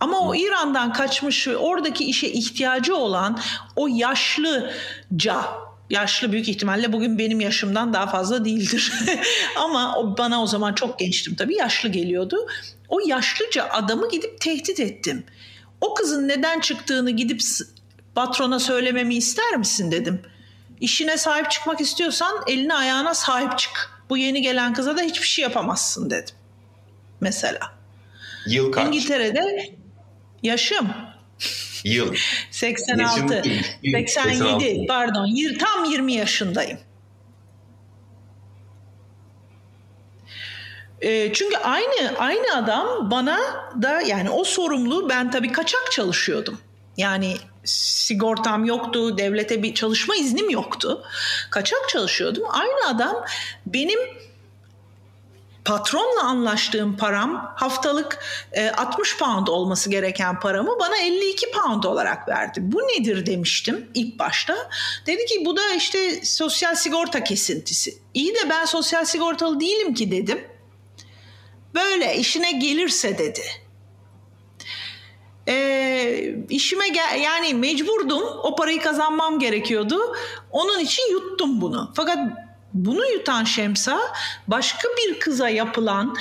Ama 0.00 0.20
o 0.20 0.34
İran'dan 0.34 0.92
kaçmış 0.92 1.48
ve 1.48 1.56
oradaki 1.56 2.04
işe 2.04 2.28
ihtiyacı 2.28 2.96
olan 2.96 3.38
o 3.76 3.88
yaşlıca, 3.88 5.44
yaşlı 5.90 6.32
büyük 6.32 6.48
ihtimalle 6.48 6.92
bugün 6.92 7.18
benim 7.18 7.40
yaşımdan 7.40 7.92
daha 7.92 8.06
fazla 8.06 8.44
değildir. 8.44 8.92
Ama 9.56 9.96
o 9.98 10.18
bana 10.18 10.42
o 10.42 10.46
zaman 10.46 10.74
çok 10.74 10.98
gençtim 10.98 11.34
tabii 11.34 11.56
yaşlı 11.56 11.88
geliyordu. 11.88 12.46
O 12.88 13.00
yaşlıca 13.06 13.68
adamı 13.70 14.10
gidip 14.10 14.40
tehdit 14.40 14.80
ettim. 14.80 15.24
O 15.80 15.94
kızın 15.94 16.28
neden 16.28 16.60
çıktığını 16.60 17.10
gidip 17.10 17.40
patrona 18.14 18.58
söylememi 18.60 19.14
ister 19.14 19.56
misin 19.56 19.90
dedim. 19.90 20.22
İşine 20.80 21.16
sahip 21.16 21.50
çıkmak 21.50 21.80
istiyorsan 21.80 22.42
eline 22.46 22.74
ayağına 22.74 23.14
sahip 23.14 23.58
çık. 23.58 23.90
Bu 24.10 24.16
yeni 24.16 24.42
gelen 24.42 24.74
kıza 24.74 24.96
da 24.96 25.02
hiçbir 25.02 25.26
şey 25.26 25.42
yapamazsın 25.42 26.10
dedim. 26.10 26.34
Mesela. 27.20 27.72
Yıl 28.46 28.72
kaç? 28.72 28.86
İngiltere'de 28.86 29.70
yaşım 30.42 30.88
Yıl. 31.84 32.14
86, 32.50 33.34
Yaşın- 33.34 33.52
87 33.82 34.36
86. 34.36 34.86
pardon 34.88 35.28
tam 35.58 35.84
20 35.84 36.12
yaşındayım. 36.12 36.78
E, 41.00 41.32
çünkü 41.32 41.56
aynı 41.56 42.18
aynı 42.18 42.56
adam 42.56 43.10
bana 43.10 43.38
da 43.82 44.00
yani 44.00 44.30
o 44.30 44.44
sorumlu 44.44 45.08
ben 45.08 45.30
tabii 45.30 45.52
kaçak 45.52 45.92
çalışıyordum. 45.92 46.58
Yani 46.96 47.36
sigortam 47.64 48.64
yoktu, 48.64 49.18
devlete 49.18 49.62
bir 49.62 49.74
çalışma 49.74 50.16
iznim 50.16 50.50
yoktu. 50.50 51.02
Kaçak 51.50 51.88
çalışıyordum. 51.88 52.44
Aynı 52.48 52.88
adam 52.88 53.24
benim 53.66 54.00
patronla 55.64 56.22
anlaştığım 56.22 56.96
param 56.96 57.52
haftalık 57.56 58.18
e, 58.52 58.70
60 58.70 59.18
pound 59.18 59.46
olması 59.46 59.90
gereken 59.90 60.40
paramı 60.40 60.78
bana 60.80 60.96
52 60.96 61.50
pound 61.50 61.84
olarak 61.84 62.28
verdi. 62.28 62.60
Bu 62.62 62.78
nedir 62.78 63.26
demiştim 63.26 63.90
ilk 63.94 64.18
başta. 64.18 64.56
Dedi 65.06 65.26
ki 65.26 65.42
bu 65.44 65.56
da 65.56 65.74
işte 65.76 66.24
sosyal 66.24 66.74
sigorta 66.74 67.24
kesintisi. 67.24 67.98
İyi 68.14 68.34
de 68.34 68.50
ben 68.50 68.64
sosyal 68.64 69.04
sigortalı 69.04 69.60
değilim 69.60 69.94
ki 69.94 70.10
dedim. 70.10 70.49
Böyle 71.74 72.16
işine 72.16 72.52
gelirse 72.52 73.18
dedi. 73.18 73.42
E, 75.48 76.34
işime 76.48 76.88
gel 76.88 77.20
yani 77.20 77.54
mecburdum 77.54 78.22
o 78.42 78.56
parayı 78.56 78.80
kazanmam 78.80 79.38
gerekiyordu. 79.38 80.16
Onun 80.50 80.78
için 80.78 81.12
yuttum 81.12 81.60
bunu. 81.60 81.92
Fakat 81.94 82.18
bunu 82.74 83.06
yutan 83.06 83.44
Şemsa 83.44 84.00
başka 84.48 84.88
bir 84.88 85.20
kıza 85.20 85.48
yapılan 85.48 86.16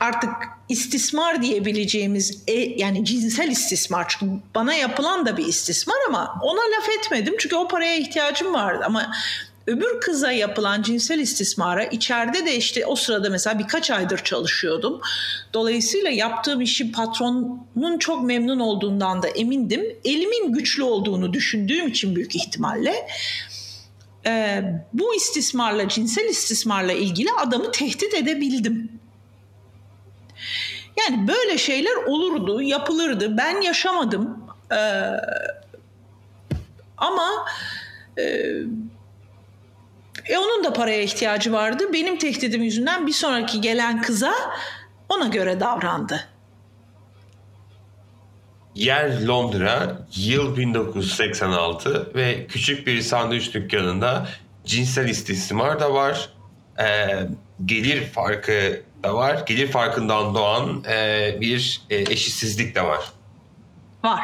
artık 0.00 0.30
istismar 0.68 1.42
diyebileceğimiz 1.42 2.42
e, 2.46 2.52
yani 2.52 3.04
cinsel 3.04 3.50
istismar 3.50 4.06
çünkü 4.08 4.32
bana 4.54 4.74
yapılan 4.74 5.26
da 5.26 5.36
bir 5.36 5.46
istismar 5.46 5.96
ama 6.08 6.38
ona 6.42 6.60
laf 6.60 6.88
etmedim 6.98 7.34
çünkü 7.38 7.56
o 7.56 7.68
paraya 7.68 7.96
ihtiyacım 7.96 8.54
vardı 8.54 8.84
ama 8.86 9.12
öbür 9.66 10.00
kıza 10.00 10.32
yapılan 10.32 10.82
cinsel 10.82 11.18
istismara 11.18 11.84
içeride 11.84 12.46
de 12.46 12.56
işte 12.56 12.86
o 12.86 12.96
sırada 12.96 13.30
mesela 13.30 13.58
birkaç 13.58 13.90
aydır 13.90 14.18
çalışıyordum. 14.18 15.00
Dolayısıyla 15.54 16.10
yaptığım 16.10 16.60
işi 16.60 16.92
patronun 16.92 17.98
çok 17.98 18.24
memnun 18.24 18.60
olduğundan 18.60 19.22
da 19.22 19.28
emindim. 19.28 19.96
Elimin 20.04 20.52
güçlü 20.52 20.82
olduğunu 20.82 21.32
düşündüğüm 21.32 21.88
için 21.88 22.16
büyük 22.16 22.36
ihtimalle 22.36 22.94
e, 24.26 24.62
bu 24.92 25.14
istismarla, 25.14 25.88
cinsel 25.88 26.24
istismarla 26.24 26.92
ilgili 26.92 27.28
adamı 27.40 27.72
tehdit 27.72 28.14
edebildim. 28.14 28.92
Yani 30.98 31.28
böyle 31.28 31.58
şeyler 31.58 31.96
olurdu, 31.96 32.62
yapılırdı. 32.62 33.36
Ben 33.36 33.60
yaşamadım. 33.60 34.44
Ee, 34.72 34.76
ama 36.96 37.28
e, 38.18 38.52
e, 40.28 40.38
onun 40.38 40.64
da 40.64 40.72
paraya 40.72 41.02
ihtiyacı 41.02 41.52
vardı. 41.52 41.84
Benim 41.92 42.18
tehdidim 42.18 42.62
yüzünden 42.62 43.06
bir 43.06 43.12
sonraki 43.12 43.60
gelen 43.60 44.02
kıza 44.02 44.34
ona 45.08 45.28
göre 45.28 45.60
davrandı. 45.60 46.28
Yer 48.74 49.26
Londra, 49.26 50.06
yıl 50.16 50.56
1986 50.56 52.12
ve 52.14 52.46
küçük 52.46 52.86
bir 52.86 53.00
sandviç 53.00 53.54
dükkanında 53.54 54.28
cinsel 54.64 55.08
istismar 55.08 55.80
da 55.80 55.94
var. 55.94 56.28
Ee, 56.78 57.08
gelir 57.64 58.06
farkı 58.06 58.82
da 59.04 59.14
var. 59.14 59.42
Gelir 59.46 59.70
farkından 59.70 60.34
doğan 60.34 60.84
e, 60.88 61.36
bir 61.40 61.82
e, 61.90 61.96
eşitsizlik 61.96 62.74
de 62.74 62.84
var. 62.84 63.00
Var. 64.04 64.20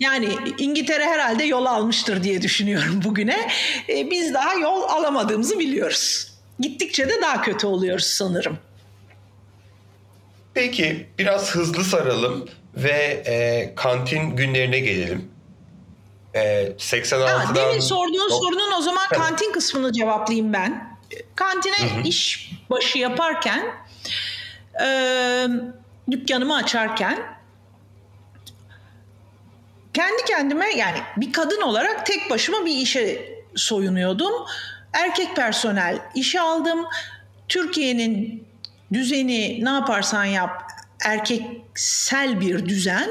Yani 0.00 0.36
İngiltere 0.58 1.04
herhalde 1.04 1.44
yol 1.44 1.66
almıştır 1.66 2.22
diye 2.22 2.42
düşünüyorum 2.42 3.00
bugüne. 3.04 3.48
Ee, 3.88 4.10
biz 4.10 4.34
daha 4.34 4.54
yol 4.54 4.82
alamadığımızı 4.82 5.58
biliyoruz. 5.58 6.32
Gittikçe 6.60 7.08
de 7.08 7.22
daha 7.22 7.42
kötü 7.42 7.66
oluyoruz 7.66 8.06
sanırım. 8.06 8.58
Peki 10.54 11.06
biraz 11.18 11.50
hızlı 11.50 11.84
saralım 11.84 12.48
ve 12.76 13.22
e, 13.26 13.72
kantin 13.76 14.36
günlerine 14.36 14.78
gelelim. 14.78 15.30
E, 16.34 16.40
86'dan... 16.78 17.38
Ha, 17.38 17.54
demin 17.54 17.80
sorduğun 17.80 18.28
sorunun 18.28 18.72
o 18.78 18.80
zaman 18.80 19.08
kantin 19.08 19.52
kısmını 19.52 19.92
cevaplayayım 19.92 20.52
ben. 20.52 20.96
Kantine 21.34 21.76
iş 22.04 22.50
başı 22.70 22.98
yaparken, 22.98 23.74
e, 24.84 24.88
dükkanımı 26.10 26.56
açarken 26.56 27.35
kendi 29.96 30.24
kendime 30.24 30.76
yani 30.76 30.98
bir 31.16 31.32
kadın 31.32 31.60
olarak 31.60 32.06
tek 32.06 32.30
başıma 32.30 32.66
bir 32.66 32.76
işe 32.76 33.34
soyunuyordum. 33.54 34.32
Erkek 34.92 35.36
personel 35.36 35.98
işe 36.14 36.40
aldım. 36.40 36.86
Türkiye'nin 37.48 38.44
düzeni 38.92 39.64
ne 39.64 39.70
yaparsan 39.70 40.24
yap 40.24 40.70
erkeksel 41.04 42.40
bir 42.40 42.66
düzen. 42.66 43.10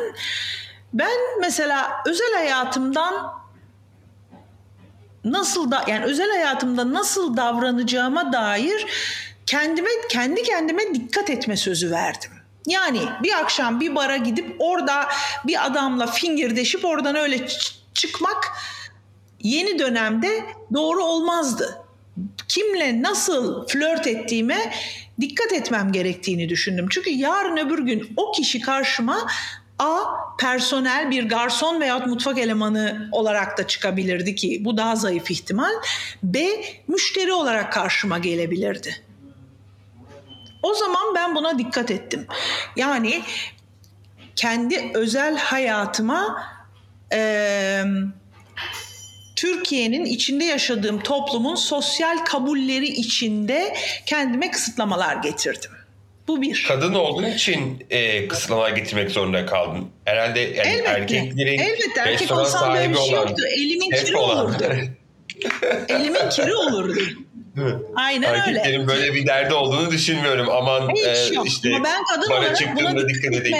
Ben 0.93 1.17
mesela 1.39 1.91
özel 2.05 2.33
hayatımdan 2.33 3.33
nasıl 5.23 5.71
da 5.71 5.83
yani 5.87 6.05
özel 6.05 6.29
hayatımda 6.29 6.93
nasıl 6.93 7.37
davranacağıma 7.37 8.33
dair 8.33 8.85
kendime 9.45 9.89
kendi 10.09 10.43
kendime 10.43 10.93
dikkat 10.93 11.29
etme 11.29 11.57
sözü 11.57 11.91
verdim. 11.91 12.31
Yani 12.67 13.01
bir 13.23 13.39
akşam 13.39 13.79
bir 13.79 13.95
bara 13.95 14.17
gidip 14.17 14.55
orada 14.59 15.07
bir 15.47 15.65
adamla 15.65 16.07
fingirdeşip 16.07 16.85
oradan 16.85 17.15
öyle 17.15 17.47
çıkmak 17.93 18.51
yeni 19.41 19.79
dönemde 19.79 20.45
doğru 20.73 21.03
olmazdı. 21.03 21.81
Kimle 22.47 23.01
nasıl 23.01 23.67
flört 23.67 24.07
ettiğime 24.07 24.73
dikkat 25.21 25.53
etmem 25.53 25.91
gerektiğini 25.91 26.49
düşündüm. 26.49 26.87
Çünkü 26.89 27.09
yarın 27.09 27.57
öbür 27.57 27.79
gün 27.79 28.13
o 28.17 28.31
kişi 28.31 28.61
karşıma 28.61 29.27
A 29.79 30.03
personel 30.39 31.11
bir 31.11 31.29
garson 31.29 31.81
veyahut 31.81 32.07
mutfak 32.07 32.37
elemanı 32.37 33.09
olarak 33.11 33.57
da 33.57 33.67
çıkabilirdi 33.67 34.35
ki 34.35 34.61
bu 34.65 34.77
daha 34.77 34.95
zayıf 34.95 35.31
ihtimal. 35.31 35.71
B 36.23 36.47
müşteri 36.87 37.33
olarak 37.33 37.73
karşıma 37.73 38.17
gelebilirdi. 38.17 39.04
O 40.65 40.73
zaman 40.73 41.15
ben 41.15 41.35
buna 41.35 41.59
dikkat 41.59 41.91
ettim. 41.91 42.27
Yani 42.75 43.21
kendi 44.35 44.91
özel 44.93 45.37
hayatıma 45.37 46.43
eee 47.11 47.85
Türkiye'nin 49.35 50.05
içinde 50.05 50.45
yaşadığım 50.45 50.99
toplumun 50.99 51.55
sosyal 51.55 52.17
kabulleri 52.17 52.87
içinde 52.87 53.75
kendime 54.05 54.51
kısıtlamalar 54.51 55.15
getirdim. 55.15 55.71
Bu 56.27 56.41
bir. 56.41 56.65
Kadın 56.67 56.93
olduğun 56.93 57.23
için 57.25 57.85
e, 57.89 58.27
kısıtlamalar 58.27 58.69
getirmek 58.69 59.11
zorunda 59.11 59.45
kaldın. 59.45 59.89
Herhalde 60.05 60.39
yani 60.39 60.67
Elbette. 60.67 60.89
erkeklerin 60.89 61.59
Elbette 61.59 61.99
erkek 62.01 62.31
olsam 62.31 62.73
böyle 62.73 62.89
bir 62.89 62.97
şey 62.97 63.11
yoktu. 63.11 63.43
Elimin 63.55 63.91
kiri 63.91 64.17
olurdu. 64.17 64.73
Elimin 65.89 66.29
kiri 66.29 66.55
olurdu. 66.55 66.99
Değil 67.55 67.67
mi? 67.67 67.79
Aynen 67.95 68.29
öyle. 68.29 68.39
Erkeklerin 68.39 68.87
böyle 68.87 69.13
bir 69.13 69.27
derdi 69.27 69.53
olduğunu 69.53 69.91
düşünmüyorum. 69.91 70.49
Aman 70.49 70.89
Hiç 70.89 71.31
e, 71.31 71.33
yok. 71.33 71.47
işte 71.47 71.69
Ama 71.75 71.83
ben 71.83 72.03
kadın 72.03 72.29
buna 72.29 72.55
çıktığımda 72.55 73.09
dikkat 73.09 73.33
edeyim. 73.33 73.57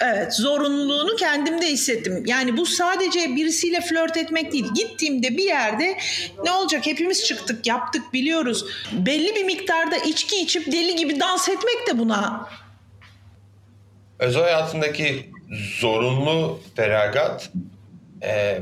Evet 0.00 0.34
zorunluluğunu 0.34 1.16
kendimde 1.16 1.66
hissettim. 1.66 2.22
Yani 2.26 2.56
bu 2.56 2.66
sadece 2.66 3.36
birisiyle 3.36 3.80
flört 3.80 4.16
etmek 4.16 4.52
değil. 4.52 4.66
Gittiğimde 4.74 5.36
bir 5.36 5.44
yerde 5.44 5.98
ne 6.44 6.50
olacak 6.50 6.86
hepimiz 6.86 7.24
çıktık 7.24 7.66
yaptık 7.66 8.12
biliyoruz. 8.12 8.64
Belli 8.92 9.34
bir 9.34 9.44
miktarda 9.44 9.96
içki 9.96 10.40
içip 10.40 10.66
deli 10.66 10.96
gibi 10.96 11.20
dans 11.20 11.48
etmek 11.48 11.86
de 11.88 11.98
buna 11.98 12.48
Özel 14.18 14.42
hayatındaki 14.42 15.30
zorunlu 15.80 16.60
feragat 16.76 17.50
e, 18.22 18.60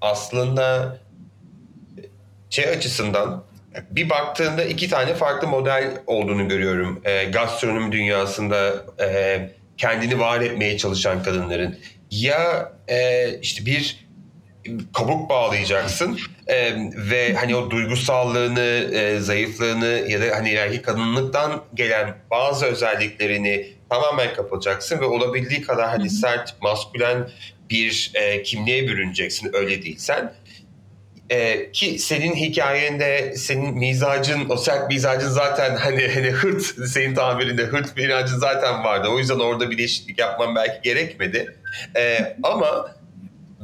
aslında 0.00 0.96
şey 2.52 2.68
açısından 2.68 3.44
bir 3.90 4.10
baktığında 4.10 4.64
iki 4.64 4.88
tane 4.88 5.14
farklı 5.14 5.48
model 5.48 5.90
olduğunu 6.06 6.48
görüyorum. 6.48 7.00
E, 7.04 7.24
gastronomi 7.24 7.92
dünyasında 7.92 8.72
e, 9.00 9.50
kendini 9.76 10.20
var 10.20 10.40
etmeye 10.40 10.78
çalışan 10.78 11.22
kadınların. 11.22 11.78
Ya 12.10 12.72
e, 12.88 13.28
işte 13.40 13.66
bir 13.66 14.08
kabuk 14.94 15.30
bağlayacaksın 15.30 16.18
e, 16.46 16.72
ve 17.10 17.34
hani 17.34 17.56
o 17.56 17.70
duygusallığını, 17.70 18.90
e, 18.94 19.18
zayıflığını 19.20 20.04
ya 20.08 20.20
da 20.20 20.36
hani 20.36 20.50
erkek 20.50 20.84
kadınlıktan 20.84 21.64
gelen 21.74 22.14
bazı 22.30 22.66
özelliklerini 22.66 23.66
tamamen 23.90 24.34
kapatacaksın 24.34 25.00
ve 25.00 25.04
olabildiği 25.04 25.62
kadar 25.62 25.88
hani 25.88 26.10
sert, 26.10 26.62
maskülen 26.62 27.28
bir 27.70 28.12
e, 28.14 28.42
kimliğe 28.42 28.88
bürüneceksin 28.88 29.50
öyle 29.52 29.82
değilsen. 29.82 30.34
E, 31.32 31.70
ki 31.72 31.98
senin 31.98 32.34
hikayende 32.34 33.34
senin 33.36 33.78
mizacın, 33.78 34.48
o 34.48 34.56
sert 34.56 34.88
mizacın 34.88 35.28
zaten 35.28 35.76
hani, 35.76 36.08
hani 36.08 36.30
hırt, 36.30 36.62
senin 36.88 37.14
tabirinde 37.14 37.62
hırt 37.62 37.96
mizacın 37.96 38.38
zaten 38.38 38.84
vardı. 38.84 39.08
O 39.08 39.18
yüzden 39.18 39.38
orada 39.38 39.70
bir 39.70 39.78
değişiklik 39.78 40.18
yapman 40.18 40.54
belki 40.54 40.80
gerekmedi. 40.82 41.56
E, 41.96 42.36
ama 42.42 42.94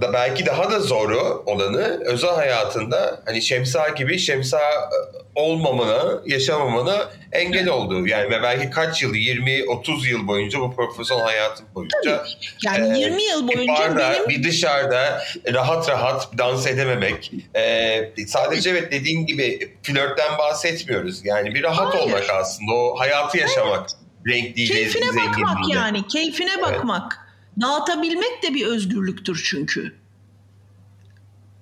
da 0.00 0.12
belki 0.12 0.46
daha 0.46 0.70
da 0.70 0.80
zoru 0.80 1.42
olanı 1.46 2.00
özel 2.04 2.34
hayatında 2.34 3.20
hani 3.26 3.42
Şemsa 3.42 3.88
gibi 3.88 4.18
Şemsa 4.18 4.58
e, 4.58 5.18
olmamana, 5.34 6.20
yaşamamana 6.26 7.08
engel 7.32 7.68
oldu. 7.68 8.06
Yani 8.06 8.30
ve 8.30 8.42
belki 8.42 8.70
kaç 8.70 9.02
yıl, 9.02 9.14
20-30 9.14 10.08
yıl 10.08 10.28
boyunca 10.28 10.61
bu 10.61 10.76
profesyonel 10.76 11.24
hayatım 11.24 11.66
boyunca 11.74 12.24
yani 12.64 12.98
Ee, 12.98 13.00
20 13.00 13.22
yıl 13.22 13.48
bir 13.48 13.56
boyunca 13.56 13.72
barda, 13.72 14.12
benim 14.12 14.28
bir 14.28 14.42
dışarıda 14.42 15.22
rahat 15.52 15.88
rahat 15.88 16.38
dans 16.38 16.66
edememek. 16.66 17.32
Ee, 17.56 18.12
sadece 18.26 18.70
evet 18.70 18.92
dediğin 18.92 19.26
gibi 19.26 19.74
flörtten 19.82 20.38
bahsetmiyoruz. 20.38 21.24
Yani 21.24 21.54
bir 21.54 21.62
rahat 21.62 21.94
Hayır. 21.94 22.04
olmak 22.04 22.30
aslında. 22.30 22.72
O 22.72 23.00
hayatı 23.00 23.38
yaşamak. 23.38 23.90
Renkliyle, 24.26 24.74
keyfine 24.74 25.08
bakmak 25.08 25.58
yani 25.74 26.06
keyfine 26.06 26.62
bakmak. 26.62 27.27
Dağıtabilmek 27.60 28.42
de 28.42 28.54
bir 28.54 28.66
özgürlüktür 28.66 29.46
çünkü. 29.50 29.94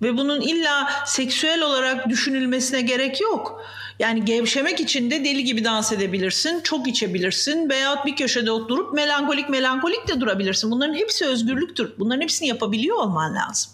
Ve 0.03 0.17
bunun 0.17 0.41
illa 0.41 0.91
seksüel 1.07 1.63
olarak 1.63 2.09
düşünülmesine 2.09 2.81
gerek 2.81 3.21
yok. 3.21 3.63
Yani 3.99 4.25
gevşemek 4.25 4.81
için 4.81 5.11
de 5.11 5.25
deli 5.25 5.45
gibi 5.45 5.65
dans 5.65 5.93
edebilirsin, 5.93 6.61
çok 6.61 6.89
içebilirsin 6.89 7.71
veyahut 7.71 8.07
bir 8.07 8.17
köşede 8.17 8.51
oturup 8.51 8.93
melankolik 8.93 9.49
melankolik 9.49 10.09
de 10.09 10.21
durabilirsin. 10.21 10.71
Bunların 10.71 10.95
hepsi 10.95 11.27
özgürlüktür. 11.27 11.93
Bunların 11.99 12.21
hepsini 12.21 12.49
yapabiliyor 12.49 12.97
olman 12.97 13.35
lazım. 13.35 13.73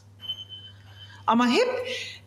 Ama 1.26 1.48
hep 1.48 1.68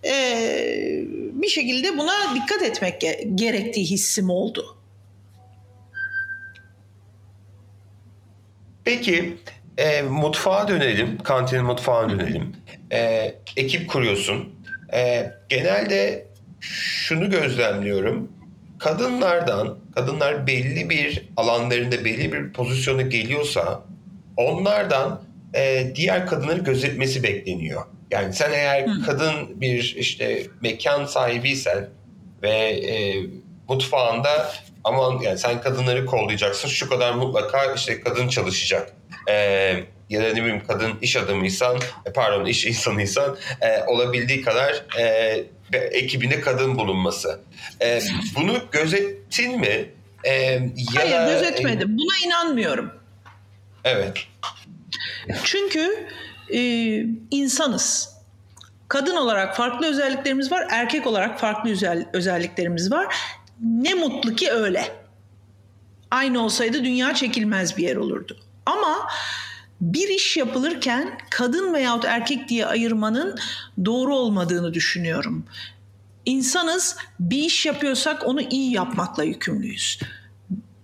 eee, 0.04 1.06
bir 1.34 1.48
şekilde 1.48 1.98
buna 1.98 2.14
dikkat 2.36 2.62
etmek 2.62 3.04
ge- 3.04 3.36
gerektiği 3.36 3.86
hissim 3.86 4.30
oldu. 4.30 4.78
Peki 8.84 9.38
e, 9.78 10.02
mutfağa 10.02 10.68
dönelim, 10.68 11.18
kantinin 11.18 11.66
mutfağına 11.66 12.20
dönelim. 12.20 12.56
E, 12.92 13.34
ekip 13.58 13.90
kuruyorsun. 13.90 14.56
E, 14.94 15.32
genelde 15.50 16.28
şunu 16.60 17.30
gözlemliyorum. 17.30 18.32
Kadınlardan, 18.80 19.78
kadınlar 19.96 20.48
belli 20.48 20.90
bir 20.90 21.30
alanlarında 21.38 22.06
belli 22.06 22.34
bir 22.34 22.54
pozisyona 22.54 23.02
geliyorsa 23.02 23.84
onlardan 24.38 25.22
e, 25.56 25.92
diğer 25.96 26.28
kadınları 26.28 26.60
gözetmesi 26.60 27.24
bekleniyor. 27.24 27.82
Yani 28.12 28.34
sen 28.34 28.52
eğer 28.52 28.86
kadın 29.06 29.62
bir 29.62 29.96
işte 29.98 30.44
mekan 30.62 31.06
sahibiysen 31.06 31.90
ve 32.44 32.50
e, 32.70 33.16
mutfağında 33.70 34.52
aman 34.86 35.20
yani 35.22 35.38
sen 35.38 35.62
kadınları 35.62 36.06
kollayacaksın 36.06 36.68
şu 36.68 36.90
kadar 36.90 37.14
mutlaka 37.14 37.74
işte 37.74 38.02
kadın 38.02 38.28
çalışacak. 38.28 38.94
Ee, 39.30 39.84
ya 40.10 40.22
da 40.22 40.34
ne 40.34 40.44
bileyim 40.44 40.64
kadın 40.68 40.94
iş 41.02 41.16
adamıysan 41.16 41.78
e, 42.06 42.14
pardon 42.14 42.46
iş 42.46 42.66
insanıysan 42.66 43.38
e, 43.62 43.84
olabildiği 43.84 44.42
kadar 44.42 44.86
e, 45.00 45.44
ekibinde 45.74 46.42
kadın 46.42 46.78
bulunması. 46.78 47.40
E, 47.82 48.02
bunu 48.36 48.58
gözettin 48.72 49.60
mi? 49.60 49.90
E, 50.24 50.32
ya 50.34 50.62
Hayır 50.96 51.12
da, 51.12 51.34
gözetmedim. 51.34 51.98
Buna 51.98 52.26
inanmıyorum. 52.26 52.92
Evet. 53.84 54.18
Çünkü 55.44 56.08
e, 56.54 56.60
insanız. 57.32 58.16
Kadın 58.88 59.16
olarak 59.16 59.56
farklı 59.56 59.88
özelliklerimiz 59.88 60.52
var, 60.52 60.68
erkek 60.72 61.08
olarak 61.08 61.40
farklı 61.40 61.72
özel, 61.72 62.06
özelliklerimiz 62.14 62.92
var. 62.92 63.16
Ne 63.62 63.94
mutlu 63.94 64.36
ki 64.36 64.52
öyle. 64.52 65.06
Aynı 66.12 66.44
olsaydı 66.44 66.84
dünya 66.84 67.14
çekilmez 67.14 67.78
bir 67.78 67.84
yer 67.84 67.96
olurdu. 67.96 68.38
Ama 68.66 69.10
bir 69.82 70.10
iş 70.10 70.38
yapılırken 70.38 71.18
kadın 71.30 71.74
veyahut 71.74 72.06
erkek 72.06 72.50
diye 72.50 72.66
ayırmanın 72.66 73.40
doğru 73.86 74.16
olmadığını 74.16 74.74
düşünüyorum. 74.74 75.46
İnsanız 76.26 76.98
bir 77.20 77.38
iş 77.38 77.66
yapıyorsak 77.66 78.28
onu 78.28 78.42
iyi 78.42 78.74
yapmakla 78.74 79.24
yükümlüyüz. 79.24 80.00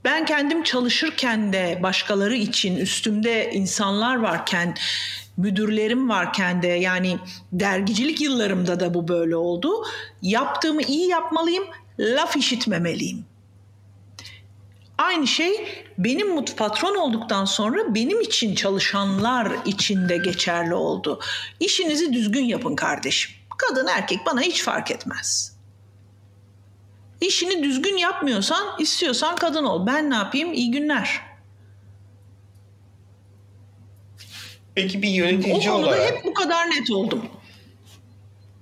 Ben 0.04 0.26
kendim 0.26 0.64
çalışırken 0.64 1.54
de 1.54 1.80
başkaları 1.84 2.36
için 2.36 2.78
üstümde 2.78 3.52
insanlar 3.54 4.16
varken 4.16 4.76
müdürlerim 5.38 6.10
varken 6.10 6.62
de 6.62 6.68
yani 6.68 7.20
dergicilik 7.52 8.22
yıllarımda 8.22 8.80
da 8.80 8.94
bu 8.94 9.08
böyle 9.08 9.36
oldu. 9.36 9.86
Yaptığımı 10.22 10.82
iyi 10.82 11.08
yapmalıyım, 11.08 11.64
laf 12.00 12.36
işitmemeliyim. 12.36 13.26
Aynı 14.98 15.28
şey 15.28 15.68
benim 15.98 16.46
patron 16.46 16.96
olduktan 16.96 17.46
sonra 17.46 17.96
benim 17.96 18.22
için 18.22 18.56
çalışanlar 18.56 19.52
için 19.66 20.10
de 20.10 20.18
geçerli 20.18 20.74
oldu. 20.74 21.20
İşinizi 21.60 22.14
düzgün 22.14 22.46
yapın 22.46 22.76
kardeşim. 22.76 23.32
Kadın 23.58 23.88
erkek 23.88 24.20
bana 24.26 24.42
hiç 24.42 24.64
fark 24.64 24.92
etmez. 24.92 25.58
İşini 27.22 27.64
düzgün 27.64 27.98
yapmıyorsan 27.98 28.68
istiyorsan 28.80 29.36
kadın 29.36 29.64
ol. 29.64 29.86
Ben 29.88 30.10
ne 30.10 30.16
yapayım? 30.16 30.54
İyi 30.54 30.72
günler. 30.72 31.22
Peki 34.76 35.02
bir 35.02 35.10
O 35.10 35.12
yönetici 35.12 35.70
konuda 35.70 35.88
olarak 35.88 36.12
hep 36.12 36.26
bu 36.26 36.34
kadar 36.34 36.70
net 36.70 36.92
oldum. 36.92 37.26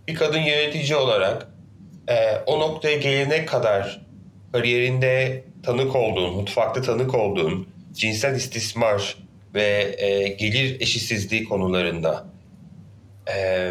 bir 0.07 0.15
kadın 0.15 0.39
yönetici 0.39 0.95
olarak 0.95 1.47
e, 2.09 2.43
o 2.45 2.59
noktaya 2.59 2.97
gelene 2.97 3.45
kadar 3.45 4.01
kariyerinde 4.51 5.43
tanık 5.63 5.95
olduğun, 5.95 6.33
mutfakta 6.33 6.81
tanık 6.81 7.15
olduğun 7.15 7.67
cinsel 7.93 8.35
istismar 8.35 9.17
ve 9.53 9.95
e, 9.97 10.27
gelir 10.27 10.81
eşitsizliği 10.81 11.43
konularında 11.43 12.25
e, 13.35 13.69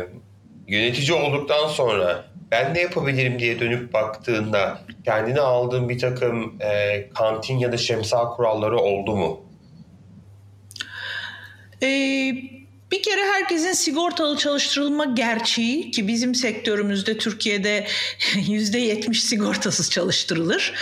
yönetici 0.68 1.12
olduktan 1.12 1.68
sonra 1.68 2.24
ben 2.50 2.74
ne 2.74 2.80
yapabilirim 2.80 3.38
diye 3.38 3.60
dönüp 3.60 3.92
baktığında 3.92 4.78
kendine 5.04 5.40
aldığın 5.40 5.88
bir 5.88 5.98
takım 5.98 6.54
e, 6.60 7.04
kantin 7.14 7.58
ya 7.58 7.72
da 7.72 7.76
şemsa 7.76 8.24
kuralları 8.24 8.78
oldu 8.78 9.16
mu? 9.16 9.40
Ee, 11.82 12.34
bir 12.92 13.02
kere 13.02 13.20
herkesin 13.20 13.72
sigortalı 13.72 14.36
çalıştırılma 14.36 15.04
gerçeği 15.04 15.90
ki 15.90 16.08
bizim 16.08 16.34
sektörümüzde 16.34 17.18
Türkiye'de 17.18 17.86
yüzde 18.48 18.78
yetmiş 18.78 19.22
sigortasız 19.22 19.90
çalıştırılır. 19.90 20.74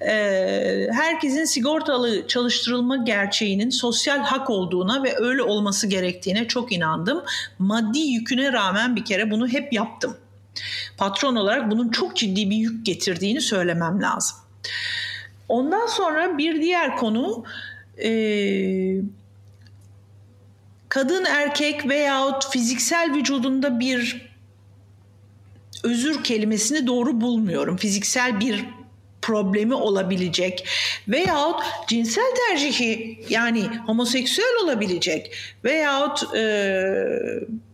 Ee, 0.00 0.88
herkesin 0.92 1.44
sigortalı 1.44 2.28
çalıştırılma 2.28 2.96
gerçeğinin 2.96 3.70
sosyal 3.70 4.18
hak 4.18 4.50
olduğuna 4.50 5.02
ve 5.02 5.14
öyle 5.18 5.42
olması 5.42 5.86
gerektiğine 5.86 6.48
çok 6.48 6.72
inandım. 6.72 7.24
Maddi 7.58 7.98
yüküne 7.98 8.52
rağmen 8.52 8.96
bir 8.96 9.04
kere 9.04 9.30
bunu 9.30 9.48
hep 9.48 9.72
yaptım. 9.72 10.16
Patron 10.98 11.36
olarak 11.36 11.70
bunun 11.70 11.88
çok 11.88 12.16
ciddi 12.16 12.50
bir 12.50 12.56
yük 12.56 12.86
getirdiğini 12.86 13.40
söylemem 13.40 14.02
lazım. 14.02 14.36
Ondan 15.48 15.86
sonra 15.86 16.38
bir 16.38 16.62
diğer 16.62 16.96
konu... 16.96 17.44
Ee, 18.04 19.00
kadın 20.94 21.24
erkek 21.24 21.88
veyahut 21.88 22.50
fiziksel 22.50 23.14
vücudunda 23.14 23.80
bir 23.80 24.30
özür 25.82 26.24
kelimesini 26.24 26.86
doğru 26.86 27.20
bulmuyorum. 27.20 27.76
Fiziksel 27.76 28.40
bir 28.40 28.64
problemi 29.22 29.74
olabilecek 29.74 30.68
veyahut 31.08 31.62
cinsel 31.88 32.34
tercihi 32.36 33.24
yani 33.28 33.66
homoseksüel 33.86 34.54
olabilecek 34.64 35.36
veyahut 35.64 36.36
e, 36.36 36.74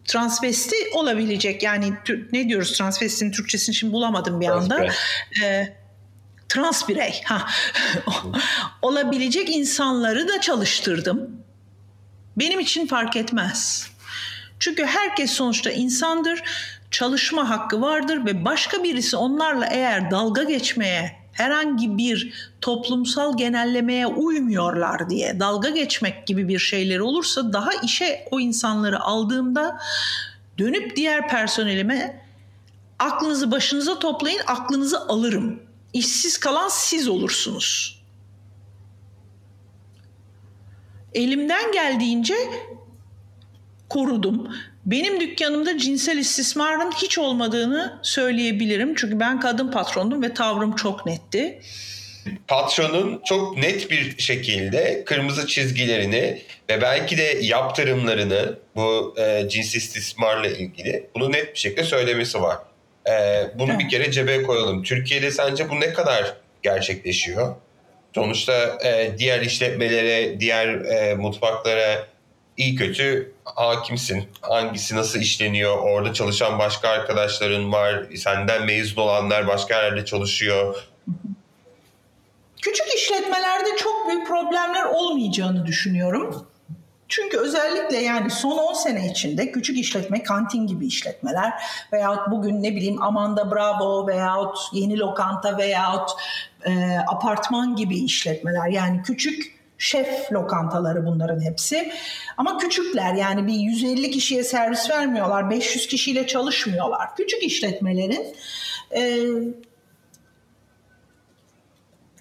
transvesti 0.04 0.76
olabilecek 0.94 1.62
yani 1.62 1.92
ne 2.32 2.48
diyoruz 2.48 2.72
transvestinin 2.72 3.32
Türkçesini 3.32 3.74
şimdi 3.74 3.92
bulamadım 3.92 4.40
bir 4.40 4.48
anda. 4.48 4.86
E, 5.42 5.76
trans 6.48 6.88
birey 6.88 7.22
ha. 7.24 7.46
olabilecek 8.82 9.50
insanları 9.50 10.28
da 10.28 10.40
çalıştırdım. 10.40 11.40
Benim 12.40 12.60
için 12.60 12.86
fark 12.86 13.16
etmez. 13.16 13.90
Çünkü 14.58 14.84
herkes 14.84 15.30
sonuçta 15.30 15.70
insandır, 15.70 16.42
çalışma 16.90 17.50
hakkı 17.50 17.80
vardır 17.80 18.26
ve 18.26 18.44
başka 18.44 18.84
birisi 18.84 19.16
onlarla 19.16 19.66
eğer 19.66 20.10
dalga 20.10 20.42
geçmeye, 20.42 21.16
herhangi 21.32 21.98
bir 21.98 22.32
toplumsal 22.60 23.36
genellemeye 23.36 24.06
uymuyorlar 24.06 25.10
diye 25.10 25.40
dalga 25.40 25.70
geçmek 25.70 26.26
gibi 26.26 26.48
bir 26.48 26.58
şeyler 26.58 26.98
olursa 26.98 27.52
daha 27.52 27.70
işe 27.84 28.28
o 28.30 28.40
insanları 28.40 29.00
aldığımda 29.00 29.80
dönüp 30.58 30.96
diğer 30.96 31.28
personelime 31.28 32.24
aklınızı 32.98 33.50
başınıza 33.50 33.98
toplayın, 33.98 34.40
aklınızı 34.46 35.00
alırım. 35.00 35.62
İşsiz 35.92 36.38
kalan 36.38 36.68
siz 36.68 37.08
olursunuz. 37.08 37.99
Elimden 41.14 41.72
geldiğince 41.72 42.34
korudum. 43.88 44.56
Benim 44.86 45.20
dükkanımda 45.20 45.78
cinsel 45.78 46.18
istismarın 46.18 46.92
hiç 46.92 47.18
olmadığını 47.18 48.00
söyleyebilirim. 48.02 48.94
Çünkü 48.94 49.20
ben 49.20 49.40
kadın 49.40 49.70
patrondum 49.70 50.22
ve 50.22 50.34
tavrım 50.34 50.76
çok 50.76 51.06
netti. 51.06 51.60
Patronun 52.48 53.22
çok 53.24 53.56
net 53.56 53.90
bir 53.90 54.18
şekilde 54.18 55.04
kırmızı 55.04 55.46
çizgilerini 55.46 56.42
ve 56.70 56.82
belki 56.82 57.18
de 57.18 57.38
yaptırımlarını 57.40 58.58
bu 58.76 59.14
e, 59.18 59.48
cins 59.48 59.74
istismarla 59.74 60.48
ilgili 60.48 61.06
bunu 61.14 61.32
net 61.32 61.54
bir 61.54 61.58
şekilde 61.58 61.84
söylemesi 61.84 62.42
var. 62.42 62.58
E, 63.10 63.12
bunu 63.54 63.78
bir 63.78 63.88
kere 63.88 64.10
cebe 64.10 64.42
koyalım. 64.42 64.82
Türkiye'de 64.82 65.30
sence 65.30 65.70
bu 65.70 65.80
ne 65.80 65.92
kadar 65.92 66.36
gerçekleşiyor? 66.62 67.56
Sonuçta 68.14 68.78
e, 68.84 69.18
diğer 69.18 69.40
işletmelere, 69.40 70.40
diğer 70.40 70.68
e, 70.68 71.14
mutfaklara 71.14 72.06
iyi 72.56 72.74
kötü 72.74 73.32
hakimsin. 73.44 74.28
Hangisi 74.40 74.96
nasıl 74.96 75.20
işleniyor? 75.20 75.78
Orada 75.78 76.14
çalışan 76.14 76.58
başka 76.58 76.88
arkadaşların 76.88 77.72
var. 77.72 78.04
Senden 78.16 78.66
mezun 78.66 79.02
olanlar 79.02 79.46
başka 79.46 79.82
yerde 79.82 80.04
çalışıyor. 80.04 80.84
Küçük 82.62 82.86
işletmelerde 82.94 83.76
çok 83.78 84.08
büyük 84.08 84.26
problemler 84.26 84.84
olmayacağını 84.84 85.66
düşünüyorum. 85.66 86.46
Çünkü 87.10 87.36
özellikle 87.36 87.96
yani 87.96 88.30
son 88.30 88.58
10 88.58 88.72
sene 88.72 89.10
içinde 89.10 89.52
küçük 89.52 89.78
işletme, 89.78 90.22
kantin 90.22 90.66
gibi 90.66 90.86
işletmeler 90.86 91.52
veyahut 91.92 92.30
bugün 92.30 92.62
ne 92.62 92.70
bileyim 92.70 93.02
Amanda 93.02 93.50
Bravo 93.50 94.06
veyahut 94.06 94.58
Yeni 94.72 94.98
Lokanta 94.98 95.58
veyahut 95.58 96.10
e, 96.64 96.98
apartman 97.06 97.76
gibi 97.76 97.98
işletmeler 97.98 98.68
yani 98.68 99.02
küçük 99.02 99.60
şef 99.78 100.32
lokantaları 100.32 101.06
bunların 101.06 101.40
hepsi. 101.40 101.92
Ama 102.36 102.58
küçükler 102.58 103.14
yani 103.14 103.46
bir 103.46 103.54
150 103.54 104.10
kişiye 104.10 104.44
servis 104.44 104.90
vermiyorlar, 104.90 105.50
500 105.50 105.86
kişiyle 105.86 106.26
çalışmıyorlar. 106.26 107.16
Küçük 107.16 107.42
işletmelerin 107.42 108.36
e, 108.90 109.00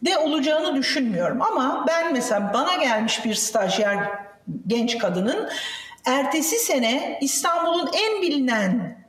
de 0.05 0.17
olacağını 0.17 0.75
düşünmüyorum. 0.75 1.41
Ama 1.41 1.85
ben 1.87 2.13
mesela 2.13 2.51
bana 2.53 2.75
gelmiş 2.75 3.25
bir 3.25 3.35
stajyer 3.35 4.28
genç 4.67 4.97
kadının 4.97 5.49
ertesi 6.05 6.55
sene 6.55 7.19
İstanbul'un 7.21 7.89
en 7.93 8.21
bilinen 8.21 8.99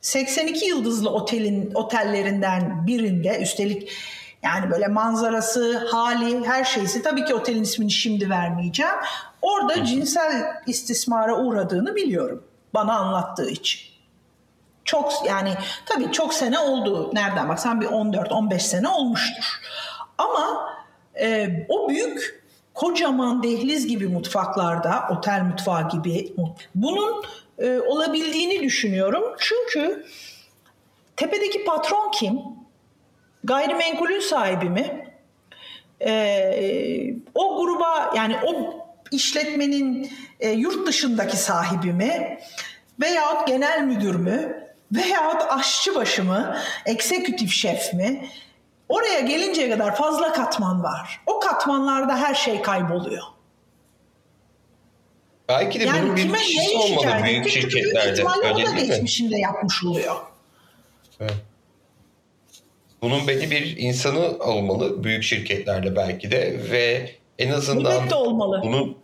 82 0.00 0.66
yıldızlı 0.66 1.10
otelin 1.10 1.70
otellerinden 1.74 2.86
birinde 2.86 3.38
üstelik 3.40 3.92
yani 4.42 4.70
böyle 4.70 4.86
manzarası, 4.86 5.88
hali, 5.92 6.46
her 6.46 6.64
şeysi 6.64 7.02
tabii 7.02 7.24
ki 7.24 7.34
otelin 7.34 7.62
ismini 7.62 7.90
şimdi 7.90 8.30
vermeyeceğim. 8.30 8.94
Orada 9.42 9.84
cinsel 9.84 10.46
istismara 10.66 11.36
uğradığını 11.36 11.96
biliyorum. 11.96 12.44
Bana 12.74 12.98
anlattığı 12.98 13.50
için. 13.50 13.80
Çok 14.84 15.12
yani 15.26 15.54
tabii 15.86 16.12
çok 16.12 16.34
sene 16.34 16.58
oldu. 16.58 17.10
Nereden 17.12 17.48
baksan 17.48 17.80
bir 17.80 17.86
14-15 17.86 18.58
sene 18.58 18.88
olmuştur. 18.88 19.44
Ama 20.18 20.70
e, 21.20 21.48
o 21.68 21.88
büyük 21.88 22.39
kocaman 22.74 23.42
dehliz 23.42 23.86
gibi 23.86 24.08
mutfaklarda, 24.08 25.08
otel 25.10 25.42
mutfağı 25.42 25.88
gibi 25.88 26.32
bunun 26.74 27.24
e, 27.58 27.78
olabildiğini 27.78 28.62
düşünüyorum. 28.62 29.24
Çünkü 29.38 30.06
tepedeki 31.16 31.64
patron 31.64 32.10
kim? 32.10 32.40
Gayrimenkulün 33.44 34.20
sahibi 34.20 34.70
mi? 34.70 35.06
Ee, 36.06 37.14
o 37.34 37.60
gruba 37.60 38.12
yani 38.16 38.36
o 38.46 38.80
işletmenin 39.12 40.10
e, 40.40 40.50
yurt 40.50 40.86
dışındaki 40.86 41.36
sahibi 41.36 41.92
mi? 41.92 42.38
Veyahut 43.00 43.46
genel 43.46 43.82
müdür 43.82 44.14
mü? 44.14 44.66
Veyahut 44.92 45.42
aşçıbaşı 45.48 46.24
mı? 46.24 46.56
Eksekutif 46.86 47.52
şef 47.52 47.94
mi? 47.94 48.28
Oraya 48.90 49.20
gelinceye 49.20 49.70
kadar 49.70 49.96
fazla 49.96 50.32
katman 50.32 50.82
var. 50.82 51.20
O 51.26 51.40
katmanlarda 51.40 52.16
her 52.16 52.34
şey 52.34 52.62
kayboluyor. 52.62 53.22
Belki 55.48 55.80
de 55.80 55.86
bunun 55.86 55.96
Yani 55.96 56.16
bir 56.16 56.22
kime 56.22 56.38
kişisi 56.38 56.76
olmalı 56.76 57.24
büyük 57.24 57.48
şirketlerde. 57.48 58.24
Öyle 58.44 58.56
değil 58.56 58.68
mi? 58.68 58.86
geçmişinde 58.86 59.38
yapmış 59.38 59.84
oluyor. 59.84 60.16
Evet. 61.20 61.34
Bunun 63.02 63.28
belli 63.28 63.50
bir 63.50 63.76
insanı 63.76 64.38
olmalı 64.38 65.04
büyük 65.04 65.22
şirketlerde 65.22 65.96
belki 65.96 66.30
de 66.30 66.60
ve 66.70 67.10
en 67.38 67.50
azından 67.50 67.96
Elbette 67.96 68.14
olmalı. 68.14 68.60
bunun 68.64 68.96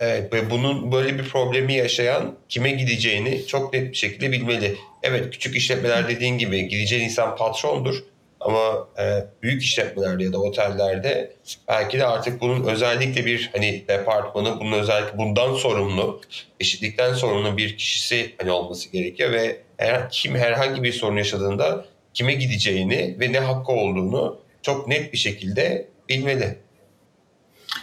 evet, 0.00 0.32
ve 0.32 0.50
bunun 0.50 0.92
böyle 0.92 1.18
bir 1.18 1.28
problemi 1.28 1.74
yaşayan 1.74 2.34
kime 2.48 2.70
gideceğini 2.70 3.46
çok 3.46 3.72
net 3.72 3.90
bir 3.90 3.96
şekilde 3.96 4.32
bilmeli. 4.32 4.76
Evet 5.02 5.30
küçük 5.30 5.56
işletmeler 5.56 6.08
dediğin 6.08 6.38
gibi 6.38 6.68
gideceğin 6.68 7.04
insan 7.04 7.36
patrondur 7.36 8.13
ama 8.44 8.88
e, 8.98 9.24
büyük 9.42 9.62
işletmelerde 9.62 10.24
ya 10.24 10.32
da 10.32 10.38
otellerde 10.38 11.32
belki 11.68 11.98
de 11.98 12.06
artık 12.06 12.40
bunun 12.40 12.66
özellikle 12.66 13.26
bir 13.26 13.50
hani 13.52 13.84
departmanı 13.88 14.60
bunun 14.60 14.72
özellikle 14.72 15.18
bundan 15.18 15.54
sorumlu 15.54 16.20
eşitlikten 16.60 17.14
sorumlu 17.14 17.56
bir 17.56 17.76
kişisi 17.76 18.34
hani 18.38 18.50
olması 18.50 18.88
gerekiyor 18.88 19.32
ve 19.32 19.60
her, 19.76 20.10
kim 20.10 20.34
herhangi 20.34 20.82
bir 20.82 20.92
sorun 20.92 21.16
yaşadığında 21.16 21.84
kime 22.14 22.34
gideceğini 22.34 23.16
ve 23.20 23.32
ne 23.32 23.38
hakkı 23.40 23.72
olduğunu 23.72 24.38
çok 24.62 24.88
net 24.88 25.12
bir 25.12 25.18
şekilde 25.18 25.88
bilmeli. 26.08 26.58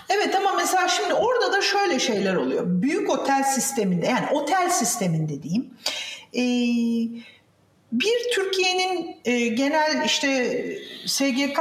Evet 0.10 0.36
ama 0.36 0.54
mesela 0.54 0.88
şimdi 0.88 1.14
orada 1.14 1.54
da 1.54 1.62
şöyle 1.62 2.00
şeyler 2.00 2.36
oluyor. 2.36 2.64
Büyük 2.68 3.10
otel 3.10 3.44
sisteminde 3.44 4.08
yani 4.08 4.26
otel 4.32 4.70
sisteminde 4.70 5.44
diyeyim. 5.44 5.74
e, 6.34 6.44
bir 7.92 8.32
Türkiye'nin 8.34 9.18
e, 9.26 9.48
genel 9.48 10.06
işte 10.06 10.58
SGK 11.06 11.60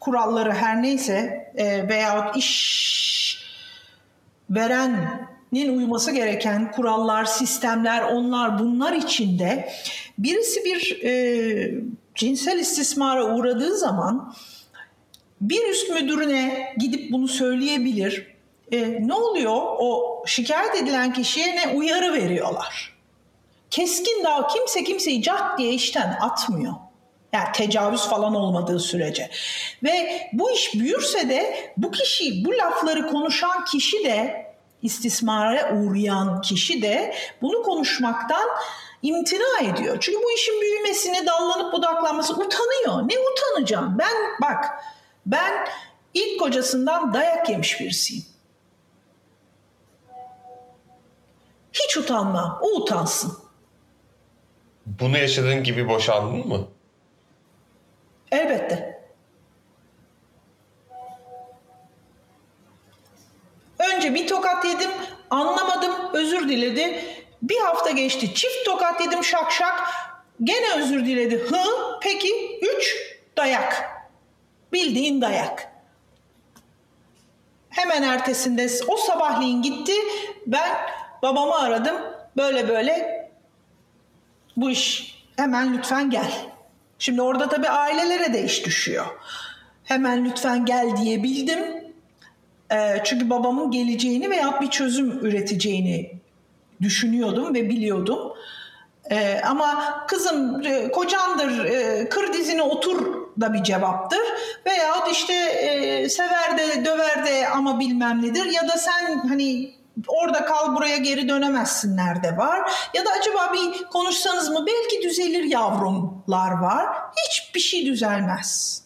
kuralları 0.00 0.52
her 0.52 0.82
neyse 0.82 1.50
e, 1.56 1.88
veyahut 1.88 2.36
iş 2.36 2.76
verenin 4.50 5.78
uyması 5.78 6.12
gereken 6.12 6.72
kurallar, 6.72 7.24
sistemler, 7.24 8.02
onlar 8.02 8.58
bunlar 8.58 8.92
içinde 8.92 9.68
birisi 10.18 10.64
bir 10.64 11.04
e, 11.04 11.74
cinsel 12.14 12.58
istismara 12.58 13.36
uğradığı 13.36 13.76
zaman 13.78 14.34
bir 15.40 15.68
üst 15.68 15.90
müdürüne 15.90 16.74
gidip 16.78 17.12
bunu 17.12 17.28
söyleyebilir. 17.28 18.36
E, 18.72 19.08
ne 19.08 19.14
oluyor? 19.14 19.56
O 19.78 20.22
şikayet 20.26 20.74
edilen 20.74 21.12
kişiye 21.12 21.56
ne 21.56 21.68
uyarı 21.68 22.12
veriyorlar. 22.12 22.95
Keskin 23.70 24.24
daha 24.24 24.46
kimse 24.46 24.84
kimseyi 24.84 25.22
cat 25.22 25.58
diye 25.58 25.72
işten 25.72 26.18
atmıyor. 26.20 26.72
Yani 27.32 27.52
tecavüz 27.54 28.08
falan 28.08 28.34
olmadığı 28.34 28.80
sürece. 28.80 29.30
Ve 29.82 30.22
bu 30.32 30.50
iş 30.50 30.74
büyürse 30.74 31.28
de 31.28 31.72
bu 31.76 31.90
kişi, 31.90 32.44
bu 32.44 32.52
lafları 32.52 33.06
konuşan 33.06 33.64
kişi 33.64 34.04
de 34.04 34.46
istismara 34.82 35.74
uğrayan 35.74 36.40
kişi 36.40 36.82
de 36.82 37.14
bunu 37.42 37.62
konuşmaktan 37.62 38.48
imtina 39.02 39.60
ediyor. 39.62 39.96
Çünkü 40.00 40.18
bu 40.18 40.32
işin 40.32 40.60
büyümesini, 40.60 41.26
dallanıp 41.26 41.72
budaklanması 41.72 42.32
utanıyor. 42.32 43.08
Ne 43.08 43.14
utanacağım? 43.18 43.98
Ben 43.98 44.14
bak 44.42 44.64
ben 45.26 45.68
ilk 46.14 46.40
kocasından 46.40 47.14
dayak 47.14 47.48
yemiş 47.48 47.80
birisiyim. 47.80 48.24
Hiç 51.72 51.96
utanmam. 51.96 52.58
O 52.62 52.66
utansın. 52.66 53.45
Bunu 54.86 55.18
yaşadığın 55.18 55.62
gibi 55.62 55.88
boşandın 55.88 56.48
mı? 56.48 56.68
Elbette. 58.32 59.02
Önce 63.78 64.14
bir 64.14 64.26
tokat 64.26 64.64
yedim, 64.64 64.90
anlamadım, 65.30 65.92
özür 66.12 66.48
diledi. 66.48 67.04
Bir 67.42 67.60
hafta 67.60 67.90
geçti, 67.90 68.34
çift 68.34 68.64
tokat 68.64 69.00
yedim 69.00 69.24
şak 69.24 69.52
şak. 69.52 69.80
Gene 70.44 70.74
özür 70.82 71.06
diledi. 71.06 71.38
Hı, 71.38 71.58
peki, 72.02 72.60
üç, 72.62 72.96
dayak. 73.36 73.90
Bildiğin 74.72 75.20
dayak. 75.20 75.72
Hemen 77.68 78.02
ertesinde 78.02 78.68
o 78.88 78.96
sabahleyin 78.96 79.62
gitti. 79.62 79.92
Ben 80.46 80.70
babamı 81.22 81.58
aradım. 81.58 81.96
Böyle 82.36 82.68
böyle 82.68 83.15
bu 84.56 84.70
iş 84.70 85.14
hemen 85.36 85.78
lütfen 85.78 86.10
gel. 86.10 86.32
Şimdi 86.98 87.22
orada 87.22 87.48
tabii 87.48 87.68
ailelere 87.68 88.32
de 88.32 88.44
iş 88.44 88.66
düşüyor. 88.66 89.06
Hemen 89.84 90.24
lütfen 90.24 90.64
gel 90.64 90.96
diyebildim. 90.96 91.86
Ee, 92.72 93.00
çünkü 93.04 93.30
babamın 93.30 93.70
geleceğini 93.70 94.30
veya 94.30 94.60
bir 94.60 94.70
çözüm 94.70 95.10
üreteceğini 95.10 96.12
düşünüyordum 96.82 97.54
ve 97.54 97.68
biliyordum. 97.70 98.32
Ee, 99.10 99.40
ama 99.44 99.96
kızım 100.08 100.66
e, 100.66 100.90
kocandır 100.90 101.64
e, 101.64 102.08
kır 102.08 102.32
dizine 102.32 102.62
otur 102.62 103.26
da 103.40 103.54
bir 103.54 103.62
cevaptır. 103.62 104.20
Veyahut 104.66 105.12
işte 105.12 105.34
e, 105.34 106.08
sever 106.08 106.58
de 106.58 106.84
döver 106.84 107.26
de 107.26 107.48
ama 107.48 107.80
bilmem 107.80 108.22
nedir. 108.22 108.44
Ya 108.44 108.68
da 108.68 108.78
sen 108.78 109.18
hani 109.28 109.74
orada 110.08 110.44
kal 110.44 110.76
buraya 110.76 110.96
geri 110.96 111.28
dönemezsin 111.28 111.96
nerede 111.96 112.36
var. 112.36 112.70
Ya 112.94 113.04
da 113.04 113.10
acaba 113.20 113.52
bir 113.52 113.84
konuşsanız 113.84 114.48
mı 114.48 114.66
belki 114.66 115.02
düzelir 115.08 115.44
yavrumlar 115.44 116.50
var. 116.52 116.86
Hiçbir 117.28 117.60
şey 117.60 117.86
düzelmez. 117.86 118.82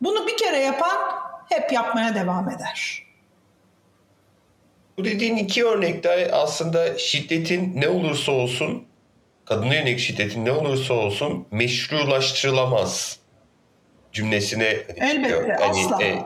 Bunu 0.00 0.26
bir 0.26 0.36
kere 0.36 0.58
yapan 0.58 0.98
hep 1.48 1.72
yapmaya 1.72 2.14
devam 2.14 2.50
eder. 2.50 3.06
Bu 4.98 5.04
dediğin 5.04 5.36
iki 5.36 5.64
örnekte 5.64 6.30
aslında 6.32 6.98
şiddetin 6.98 7.80
ne 7.80 7.88
olursa 7.88 8.32
olsun, 8.32 8.84
kadına 9.44 9.74
yönelik 9.74 9.98
şiddetin 9.98 10.44
ne 10.44 10.52
olursa 10.52 10.94
olsun 10.94 11.46
meşrulaştırılamaz 11.50 13.18
cümlesine 14.12 14.76
hani 14.98 15.10
Elbette. 15.10 15.56
Hani, 15.60 15.70
asla. 15.70 16.02
e, 16.02 16.22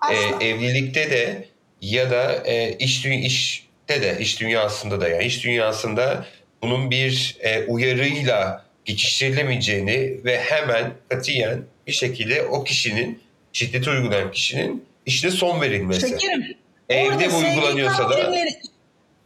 Asla. 0.00 0.14
e, 0.40 0.48
evlilikte 0.48 1.10
de 1.10 1.48
ya 1.82 2.10
da 2.10 2.42
e, 2.44 2.76
iş 2.78 3.06
işte 3.06 4.02
de 4.02 4.18
iş 4.20 4.40
dünyasında 4.40 5.00
da 5.00 5.08
yani 5.08 5.24
iş 5.24 5.44
dünyasında 5.44 6.26
bunun 6.62 6.90
bir 6.90 7.36
e, 7.40 7.64
uyarıyla 7.64 8.64
geçiştirilemeyeceğini 8.84 10.24
ve 10.24 10.40
hemen 10.40 10.92
katiyen 11.08 11.62
bir 11.86 11.92
şekilde 11.92 12.42
o 12.42 12.64
kişinin 12.64 13.22
şiddeti 13.52 13.90
uygulayan 13.90 14.32
kişinin 14.32 14.84
işine 15.06 15.30
son 15.30 15.60
verilmesi. 15.60 16.08
Şekerim. 16.08 16.56
Evde 16.88 17.32
bu 17.32 17.36
uygulanıyorsa 17.36 18.10
da 18.10 18.34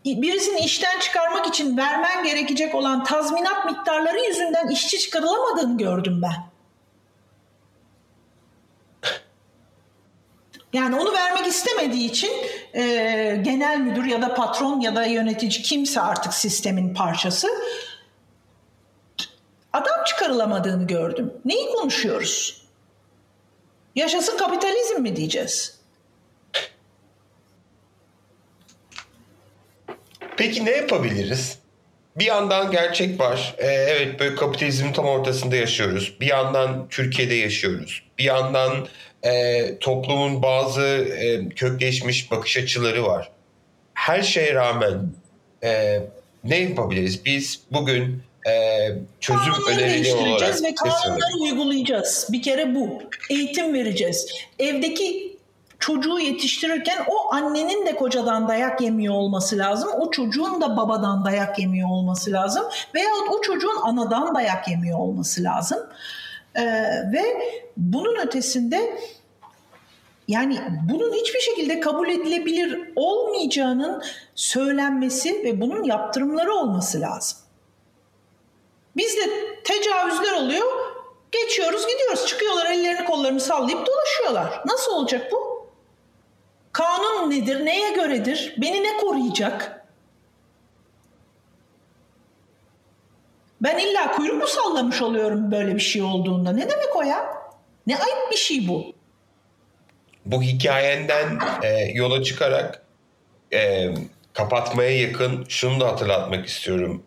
birisini 0.04 0.60
işten 0.60 1.00
çıkarmak 1.00 1.46
için 1.46 1.76
vermen 1.76 2.24
gerekecek 2.24 2.74
olan 2.74 3.04
tazminat 3.04 3.64
miktarları 3.64 4.20
yüzünden 4.28 4.68
işçi 4.68 4.98
çıkarılamadığını 4.98 5.78
gördüm 5.78 6.22
ben. 6.22 6.53
Yani 10.74 10.96
onu 10.96 11.12
vermek 11.12 11.46
istemediği 11.46 12.10
için 12.10 12.32
e, 12.74 12.82
genel 13.42 13.78
müdür 13.78 14.04
ya 14.04 14.22
da 14.22 14.34
patron 14.34 14.80
ya 14.80 14.96
da 14.96 15.04
yönetici 15.04 15.62
kimse 15.62 16.00
artık 16.00 16.34
sistemin 16.34 16.94
parçası 16.94 17.48
adam 19.72 20.04
çıkarılamadığını 20.06 20.86
gördüm. 20.86 21.32
Neyi 21.44 21.70
konuşuyoruz? 21.70 22.64
Yaşasın 23.94 24.38
kapitalizm 24.38 25.02
mi 25.02 25.16
diyeceğiz? 25.16 25.78
Peki 30.36 30.64
ne 30.64 30.70
yapabiliriz? 30.70 31.58
Bir 32.16 32.24
yandan 32.24 32.70
gerçek 32.70 33.20
var. 33.20 33.54
Ee, 33.58 33.66
evet 33.66 34.20
böyle 34.20 34.34
kapitalizmin 34.34 34.92
tam 34.92 35.04
ortasında 35.04 35.56
yaşıyoruz. 35.56 36.16
Bir 36.20 36.26
yandan 36.26 36.88
Türkiye'de 36.88 37.34
yaşıyoruz. 37.34 38.02
Bir 38.18 38.24
yandan 38.24 38.86
e, 39.24 39.78
toplumun 39.78 40.42
bazı 40.42 40.82
e, 40.82 41.48
kökleşmiş 41.48 42.30
bakış 42.30 42.56
açıları 42.56 43.04
var. 43.04 43.30
Her 43.94 44.22
şeye 44.22 44.54
rağmen 44.54 45.10
e, 45.62 46.00
ne 46.44 46.58
yapabiliriz? 46.58 47.24
Biz 47.24 47.60
bugün 47.72 48.22
e, 48.48 48.52
çözüm 49.20 49.52
Kanunları 49.52 49.74
önerileri 49.74 50.14
olarak 50.14 50.62
ve 50.62 50.74
kanunları 50.74 51.42
uygulayacağız. 51.42 52.28
Bir 52.32 52.42
kere 52.42 52.74
bu. 52.74 53.02
Eğitim 53.30 53.74
vereceğiz. 53.74 54.26
Evdeki 54.58 55.34
çocuğu 55.78 56.18
yetiştirirken 56.18 56.98
o 57.08 57.34
annenin 57.34 57.86
de 57.86 57.96
kocadan 57.96 58.48
dayak 58.48 58.80
yemiyor 58.80 59.14
olması 59.14 59.58
lazım. 59.58 59.90
O 59.98 60.10
çocuğun 60.10 60.60
da 60.60 60.76
babadan 60.76 61.24
dayak 61.24 61.58
yemiyor 61.58 61.88
olması 61.88 62.32
lazım. 62.32 62.64
Veyahut 62.94 63.28
o 63.30 63.40
çocuğun 63.40 63.76
anadan 63.82 64.34
dayak 64.34 64.68
yemiyor 64.68 64.98
olması 64.98 65.42
lazım. 65.42 65.78
Ee, 66.56 66.62
ve 67.12 67.22
bunun 67.76 68.16
ötesinde 68.16 68.98
yani 70.28 70.58
bunun 70.88 71.12
hiçbir 71.12 71.40
şekilde 71.40 71.80
kabul 71.80 72.08
edilebilir 72.08 72.92
olmayacağının 72.96 74.02
söylenmesi 74.34 75.44
ve 75.44 75.60
bunun 75.60 75.84
yaptırımları 75.84 76.54
olması 76.54 77.00
lazım. 77.00 77.38
Bizde 78.96 79.30
tecavüzler 79.64 80.32
oluyor. 80.32 80.66
Geçiyoruz 81.32 81.86
gidiyoruz. 81.86 82.26
Çıkıyorlar 82.26 82.66
ellerini 82.66 83.04
kollarını 83.04 83.40
sallayıp 83.40 83.86
dolaşıyorlar. 83.86 84.62
Nasıl 84.66 84.92
olacak 84.92 85.32
bu? 85.32 85.66
Kanun 86.72 87.30
nedir? 87.30 87.64
Neye 87.64 87.90
göredir? 87.90 88.54
Beni 88.58 88.82
ne 88.82 88.96
koruyacak? 88.96 89.83
Ben 93.64 93.78
illa 93.78 94.12
kuyruk 94.12 94.42
mu 94.42 94.48
sallamış 94.48 95.02
oluyorum 95.02 95.50
böyle 95.50 95.74
bir 95.74 95.80
şey 95.80 96.02
olduğunda? 96.02 96.52
Ne 96.52 96.70
demek 96.70 96.96
o 96.96 97.02
ya? 97.02 97.26
Ne 97.86 97.96
ayıp 97.96 98.32
bir 98.32 98.36
şey 98.36 98.68
bu. 98.68 98.94
bu 100.26 100.42
hikayenden 100.42 101.38
e, 101.62 101.92
yola 101.94 102.22
çıkarak 102.22 102.82
e, 103.52 103.88
kapatmaya 104.32 105.00
yakın 105.00 105.44
şunu 105.48 105.80
da 105.80 105.88
hatırlatmak 105.88 106.46
istiyorum 106.46 107.02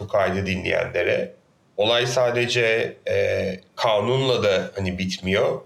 bu 0.00 0.08
kaydı 0.08 0.46
dinleyenlere. 0.46 1.34
Olay 1.76 2.06
sadece 2.06 2.96
e, 3.08 3.56
kanunla 3.76 4.42
da 4.42 4.70
hani 4.76 4.98
bitmiyor. 4.98 5.60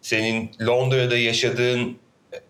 Senin 0.00 0.50
Londra'da 0.66 1.16
yaşadığın 1.16 1.98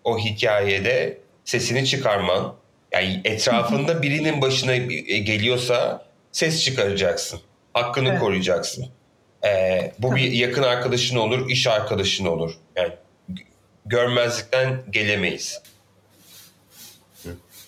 o 0.03 0.19
hikayede 0.19 1.17
sesini 1.45 1.85
çıkarman, 1.85 2.55
yani 2.91 3.21
etrafında 3.25 4.01
birinin 4.01 4.41
başına 4.41 4.73
e, 4.73 5.17
geliyorsa 5.17 6.05
ses 6.33 6.63
çıkaracaksın. 6.63 7.39
Hakkını 7.73 8.09
Evet. 8.09 8.19
koruyacaksın. 8.19 8.87
E, 9.45 9.91
bu 9.99 10.15
bir 10.15 10.31
yakın 10.31 10.63
arkadaşın 10.63 11.15
olur, 11.15 11.49
iş 11.49 11.67
arkadaşın 11.67 12.25
olur. 12.25 12.57
Yani 12.75 12.93
görmezlikten 13.85 14.83
gelemeyiz. 14.89 15.61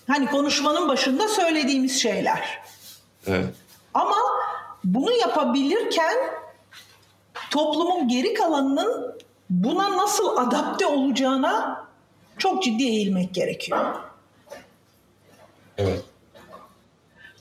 Hani 0.08 0.26
konuşmanın 0.26 0.90
başında 0.90 1.28
söylediğimiz 1.28 2.02
şeyler. 2.02 2.60
Evet. 3.28 3.46
Ama 3.94 4.16
bunu 4.84 5.12
yapabilirken 5.12 6.16
toplumun 7.52 8.08
geri 8.08 8.34
kalanının 8.34 9.16
buna 9.50 9.98
nasıl 9.98 10.38
adapte 10.38 10.86
olacağına 10.86 11.86
çok 12.38 12.64
ciddi 12.64 12.84
eğilmek 12.84 13.34
gerekiyor. 13.34 13.96
Evet. 15.78 16.02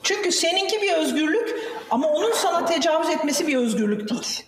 Çünkü 0.04 0.32
seninki 0.32 0.82
bir 0.82 0.92
özgürlük 0.92 1.54
ama 1.90 2.08
onun 2.08 2.32
sana 2.32 2.64
tecavüz 2.64 3.08
etmesi 3.08 3.46
bir 3.46 3.56
özgürlük 3.56 4.10
değil. 4.10 4.46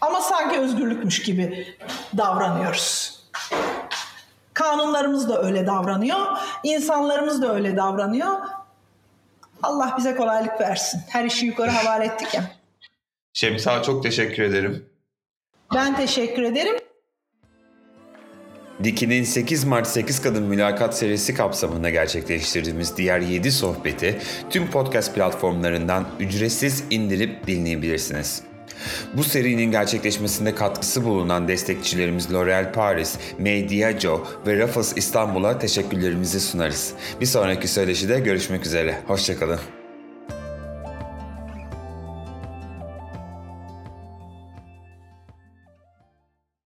Ama 0.00 0.20
sanki 0.20 0.58
özgürlükmüş 0.58 1.22
gibi 1.22 1.76
davranıyoruz. 2.16 3.20
Kanunlarımız 4.54 5.28
da 5.28 5.42
öyle 5.42 5.66
davranıyor, 5.66 6.26
insanlarımız 6.64 7.42
da 7.42 7.54
öyle 7.54 7.76
davranıyor. 7.76 8.40
Allah 9.62 9.94
bize 9.98 10.16
kolaylık 10.16 10.60
versin. 10.60 11.02
Her 11.08 11.24
işi 11.24 11.46
yukarı 11.46 11.70
havale 11.70 12.04
ettik 12.04 12.34
ya. 12.34 12.42
Şemsa 13.32 13.82
çok 13.82 14.02
teşekkür 14.02 14.42
ederim. 14.42 14.88
Ben 15.74 15.96
teşekkür 15.96 16.42
ederim. 16.42 16.79
Diki'nin 18.84 19.24
8 19.24 19.64
Mart 19.64 19.86
8 19.86 20.22
Kadın 20.22 20.42
Mülakat 20.42 20.98
serisi 20.98 21.34
kapsamında 21.34 21.90
gerçekleştirdiğimiz 21.90 22.96
diğer 22.96 23.20
7 23.20 23.52
sohbeti 23.52 24.18
tüm 24.50 24.70
podcast 24.70 25.14
platformlarından 25.14 26.08
ücretsiz 26.20 26.84
indirip 26.90 27.46
dinleyebilirsiniz. 27.46 28.42
Bu 29.14 29.24
serinin 29.24 29.70
gerçekleşmesinde 29.70 30.54
katkısı 30.54 31.04
bulunan 31.04 31.48
destekçilerimiz 31.48 32.26
L'Oréal 32.26 32.72
Paris, 32.72 33.18
Mediajo 33.38 34.26
ve 34.46 34.58
Raffles 34.58 34.92
İstanbul'a 34.96 35.58
teşekkürlerimizi 35.58 36.40
sunarız. 36.40 36.92
Bir 37.20 37.26
sonraki 37.26 37.68
söyleşide 37.68 38.20
görüşmek 38.20 38.66
üzere. 38.66 38.98
Hoşçakalın. 39.06 39.79